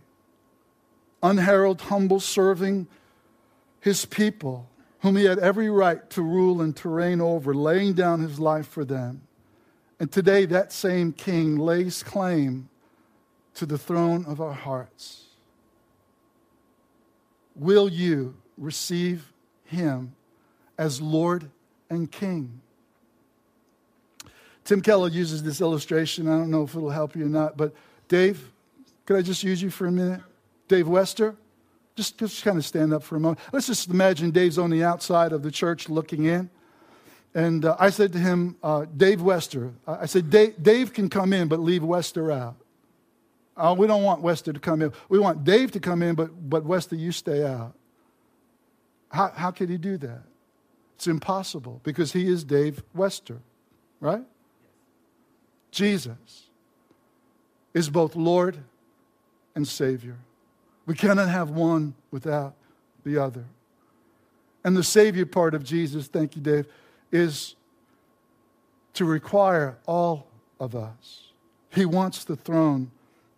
unheralded, 1.21 1.87
humble, 1.87 2.19
serving 2.19 2.87
his 3.79 4.05
people, 4.05 4.67
whom 4.99 5.15
he 5.15 5.25
had 5.25 5.39
every 5.39 5.69
right 5.69 6.09
to 6.09 6.21
rule 6.21 6.61
and 6.61 6.75
to 6.77 6.89
reign 6.89 7.21
over, 7.21 7.53
laying 7.53 7.93
down 7.93 8.19
his 8.19 8.39
life 8.39 8.67
for 8.67 8.83
them. 8.83 9.21
And 9.99 10.11
today, 10.11 10.45
that 10.45 10.73
same 10.73 11.13
king 11.13 11.57
lays 11.57 12.03
claim 12.03 12.69
to 13.53 13.65
the 13.65 13.77
throne 13.77 14.25
of 14.25 14.41
our 14.41 14.53
hearts. 14.53 15.25
Will 17.55 17.87
you 17.87 18.35
receive 18.57 19.31
him 19.65 20.15
as 20.77 21.01
Lord 21.01 21.49
and 21.89 22.11
King. 22.11 22.61
Tim 24.63 24.81
Keller 24.81 25.09
uses 25.09 25.43
this 25.43 25.61
illustration. 25.61 26.27
I 26.27 26.31
don't 26.31 26.49
know 26.49 26.63
if 26.63 26.75
it'll 26.75 26.89
help 26.89 27.15
you 27.15 27.25
or 27.25 27.29
not, 27.29 27.55
but 27.55 27.73
Dave, 28.07 28.51
could 29.05 29.17
I 29.17 29.21
just 29.21 29.43
use 29.43 29.61
you 29.61 29.69
for 29.69 29.87
a 29.87 29.91
minute? 29.91 30.21
Dave 30.67 30.87
Wester, 30.87 31.35
just, 31.95 32.17
just 32.17 32.43
kind 32.43 32.57
of 32.57 32.65
stand 32.65 32.93
up 32.93 33.03
for 33.03 33.15
a 33.15 33.19
moment. 33.19 33.39
Let's 33.51 33.67
just 33.67 33.89
imagine 33.89 34.31
Dave's 34.31 34.57
on 34.57 34.69
the 34.69 34.83
outside 34.83 35.31
of 35.31 35.43
the 35.43 35.51
church 35.51 35.89
looking 35.89 36.25
in. 36.25 36.49
And 37.33 37.65
uh, 37.65 37.75
I 37.79 37.89
said 37.89 38.13
to 38.13 38.19
him, 38.19 38.55
uh, 38.63 38.85
Dave 38.95 39.21
Wester, 39.21 39.73
I 39.85 40.05
said, 40.05 40.29
Dave, 40.29 40.61
Dave, 40.61 40.93
can 40.93 41.09
come 41.09 41.33
in, 41.33 41.47
but 41.47 41.59
leave 41.59 41.83
Wester 41.83 42.31
out. 42.31 42.55
Uh, 43.57 43.75
we 43.77 43.87
don't 43.87 44.03
want 44.03 44.21
Wester 44.21 44.51
to 44.51 44.59
come 44.59 44.81
in. 44.81 44.91
We 45.09 45.19
want 45.19 45.43
Dave 45.43 45.71
to 45.71 45.79
come 45.79 46.01
in, 46.01 46.15
but, 46.15 46.49
but 46.49 46.65
Wester, 46.65 46.95
you 46.95 47.11
stay 47.11 47.45
out. 47.45 47.73
How, 49.09 49.31
how 49.35 49.51
could 49.51 49.69
he 49.69 49.77
do 49.77 49.97
that? 49.97 50.23
It's 50.95 51.07
impossible 51.07 51.81
because 51.83 52.13
he 52.13 52.27
is 52.27 52.43
Dave 52.43 52.83
Wester, 52.93 53.39
right? 53.99 54.23
Jesus 55.71 56.45
is 57.75 57.89
both 57.89 58.15
Lord 58.15 58.57
and 59.53 59.67
Savior. 59.67 60.15
We 60.87 60.95
cannot 60.95 61.29
have 61.29 61.51
one 61.51 61.93
without 62.09 62.55
the 63.05 63.17
other. 63.17 63.43
And 64.63 64.75
the 64.75 64.83
Savior 64.83 65.27
part 65.27 65.53
of 65.53 65.63
Jesus, 65.63 66.07
thank 66.07 66.35
you, 66.35 66.41
Dave, 66.41 66.65
is 67.11 67.55
to 68.93 69.05
require 69.05 69.77
all 69.85 70.25
of 70.59 70.73
us. 70.73 71.31
He 71.69 71.85
wants 71.85 72.23
the 72.23 72.37
throne 72.37 72.91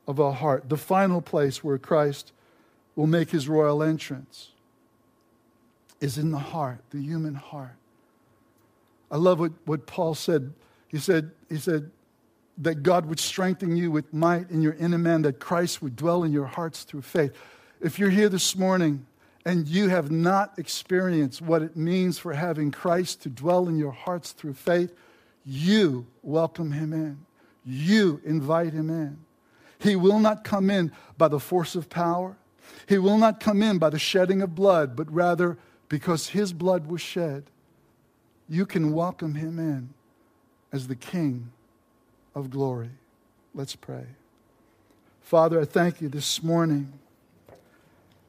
of 0.07 0.19
our 0.19 0.31
heart, 0.31 0.69
the 0.69 0.77
final 0.77 1.19
place 1.19 1.63
where 1.63 1.79
Christ 1.79 2.31
will 2.95 3.07
make 3.07 3.31
his 3.31 3.49
royal 3.49 3.81
entrance 3.81 4.51
is 5.99 6.17
in 6.17 6.31
the 6.31 6.37
heart, 6.37 6.79
the 6.91 7.01
human 7.01 7.33
heart. 7.33 7.75
I 9.09 9.17
love 9.17 9.39
what, 9.39 9.53
what 9.65 9.87
Paul 9.87 10.13
said. 10.13 10.53
He 10.87 10.99
said, 10.99 11.31
he 11.49 11.57
said 11.57 11.89
that 12.57 12.81
God 12.83 13.05
would 13.05 13.19
strengthen 13.19 13.75
you 13.75 13.91
with 13.91 14.13
might 14.13 14.49
in 14.49 14.61
your 14.61 14.73
inner 14.73 14.97
man, 14.97 15.21
that 15.23 15.39
Christ 15.39 15.81
would 15.81 15.95
dwell 15.95 16.23
in 16.23 16.31
your 16.31 16.45
hearts 16.45 16.83
through 16.83 17.03
faith. 17.03 17.33
If 17.79 17.99
you're 17.99 18.09
here 18.09 18.29
this 18.29 18.55
morning 18.55 19.05
and 19.45 19.67
you 19.67 19.89
have 19.89 20.09
not 20.09 20.57
experienced 20.57 21.41
what 21.41 21.61
it 21.61 21.77
means 21.77 22.17
for 22.17 22.33
having 22.33 22.71
Christ 22.71 23.21
to 23.23 23.29
dwell 23.29 23.67
in 23.67 23.77
your 23.77 23.91
hearts 23.91 24.31
through 24.31 24.55
faith, 24.55 24.93
you 25.45 26.07
welcome 26.23 26.71
him 26.71 26.93
in. 26.93 27.19
You 27.63 28.19
invite 28.25 28.73
him 28.73 28.89
in. 28.89 29.19
He 29.79 29.95
will 29.95 30.19
not 30.19 30.43
come 30.43 30.69
in 30.69 30.91
by 31.17 31.27
the 31.27 31.39
force 31.39 31.75
of 31.75 31.89
power. 31.89 32.35
He 32.87 32.97
will 32.97 33.17
not 33.17 33.39
come 33.39 33.61
in 33.61 33.77
by 33.77 33.91
the 33.91 33.99
shedding 33.99 34.41
of 34.41 34.55
blood, 34.55 34.95
but 34.95 35.11
rather 35.13 35.57
because 35.89 36.29
his 36.29 36.51
blood 36.51 36.87
was 36.87 37.01
shed, 37.01 37.43
you 38.49 38.65
can 38.65 38.91
welcome 38.93 39.35
him 39.35 39.59
in 39.59 39.89
as 40.71 40.87
the 40.87 40.95
King 40.95 41.51
of 42.37 42.51
glory. 42.51 42.91
Let's 43.55 43.75
pray. 43.75 44.05
Father, 45.21 45.59
I 45.59 45.65
thank 45.65 46.01
you 46.01 46.07
this 46.07 46.43
morning 46.43 46.93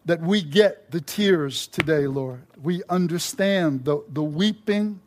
that 0.06 0.22
we 0.22 0.40
get 0.40 0.90
the 0.90 1.00
tears 1.02 1.66
today, 1.66 2.06
Lord. 2.06 2.42
We 2.62 2.82
understand 2.88 3.84
the, 3.84 4.02
the 4.08 4.22
weeping 4.22 5.00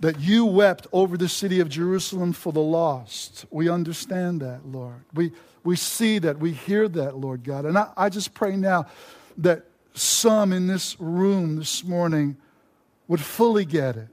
that 0.00 0.18
you 0.18 0.46
wept 0.46 0.86
over 0.92 1.18
the 1.18 1.28
city 1.28 1.60
of 1.60 1.68
Jerusalem 1.68 2.32
for 2.32 2.52
the 2.52 2.62
lost. 2.62 3.44
We 3.50 3.68
understand 3.68 4.40
that, 4.40 4.66
Lord. 4.66 5.04
We, 5.12 5.32
we 5.62 5.76
see 5.76 6.18
that. 6.20 6.38
We 6.38 6.52
hear 6.52 6.88
that, 6.88 7.18
Lord 7.18 7.44
God. 7.44 7.66
And 7.66 7.76
I, 7.76 7.90
I 7.96 8.08
just 8.08 8.32
pray 8.32 8.56
now 8.56 8.86
that 9.36 9.64
some 9.92 10.54
in 10.54 10.66
this 10.66 10.98
room 10.98 11.56
this 11.56 11.84
morning 11.84 12.38
would 13.08 13.20
fully 13.20 13.66
get 13.66 13.96
it, 13.96 14.08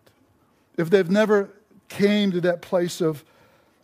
if 0.75 0.89
they've 0.89 1.09
never 1.09 1.49
came 1.89 2.31
to 2.31 2.41
that 2.41 2.61
place 2.61 3.01
of, 3.01 3.25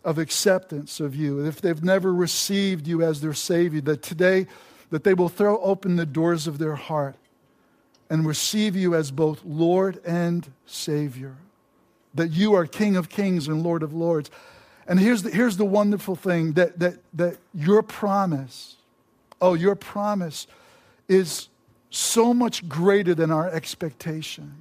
of 0.04 0.18
acceptance 0.18 1.00
of 1.00 1.14
you, 1.14 1.44
if 1.44 1.60
they've 1.60 1.84
never 1.84 2.14
received 2.14 2.86
you 2.86 3.02
as 3.02 3.20
their 3.20 3.34
Savior, 3.34 3.80
that 3.82 4.02
today 4.02 4.46
that 4.90 5.04
they 5.04 5.14
will 5.14 5.28
throw 5.28 5.60
open 5.60 5.96
the 5.96 6.06
doors 6.06 6.46
of 6.46 6.58
their 6.58 6.76
heart 6.76 7.16
and 8.08 8.26
receive 8.26 8.76
you 8.76 8.94
as 8.94 9.10
both 9.10 9.44
Lord 9.44 10.00
and 10.04 10.50
Savior. 10.64 11.36
That 12.14 12.30
you 12.30 12.54
are 12.54 12.66
King 12.66 12.96
of 12.96 13.08
Kings 13.08 13.48
and 13.48 13.62
Lord 13.62 13.82
of 13.82 13.92
Lords. 13.92 14.30
And 14.86 15.00
here's 15.00 15.22
the, 15.22 15.30
here's 15.30 15.56
the 15.56 15.64
wonderful 15.64 16.14
thing 16.14 16.52
that, 16.52 16.78
that, 16.78 16.98
that 17.14 17.38
your 17.52 17.82
promise, 17.82 18.76
oh, 19.40 19.54
your 19.54 19.74
promise 19.74 20.46
is 21.08 21.48
so 21.90 22.32
much 22.32 22.68
greater 22.68 23.14
than 23.14 23.30
our 23.30 23.48
expectation. 23.48 24.54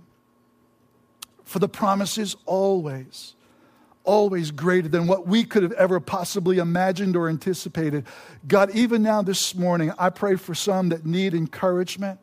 For 1.44 1.60
the 1.60 1.70
promise 1.70 2.18
is 2.18 2.36
always, 2.46 3.35
always 4.06 4.52
greater 4.52 4.88
than 4.88 5.08
what 5.08 5.28
we 5.28 5.44
could 5.44 5.64
have 5.64 5.72
ever 5.74 6.00
possibly 6.00 6.58
imagined 6.58 7.16
or 7.16 7.28
anticipated. 7.28 8.06
God, 8.48 8.74
even 8.76 9.04
now 9.04 9.22
this 9.22 9.56
morning, 9.56 9.92
I 9.98 10.10
pray 10.10 10.36
for 10.36 10.56
some 10.56 10.90
that 10.90 11.06
need 11.06 11.34
encouragement. 11.34 12.20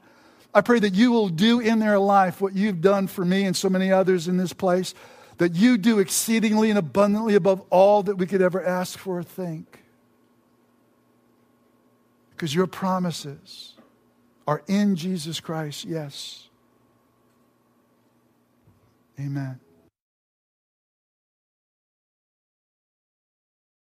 I 0.55 0.61
pray 0.61 0.79
that 0.81 0.95
you 0.95 1.13
will 1.13 1.29
do 1.29 1.61
in 1.61 1.79
their 1.79 1.99
life 1.99 2.41
what 2.41 2.55
you've 2.55 2.81
done 2.81 3.07
for 3.07 3.25
me 3.25 3.45
and 3.45 3.57
so 3.57 3.69
many 3.69 3.91
others 3.91 4.29
in 4.29 4.37
this 4.37 4.53
place, 4.53 4.95
that 5.39 5.55
you 5.55 5.79
do 5.79 5.99
exceedingly 5.99 6.71
and 6.71 6.79
abundantly 6.79 7.35
above 7.35 7.63
all 7.71 8.03
that 8.03 8.17
we 8.17 8.27
could 8.27 8.43
ever 8.43 8.65
ask 8.65 8.99
for 8.99 9.19
or 9.19 9.23
think. 9.23 9.83
Because 12.31 12.55
your 12.55 12.67
promises 12.67 13.75
are 14.47 14.63
in 14.67 14.97
Jesus 14.97 15.41
Christ, 15.41 15.85
yes. 15.85 16.49
Amen. 19.19 19.59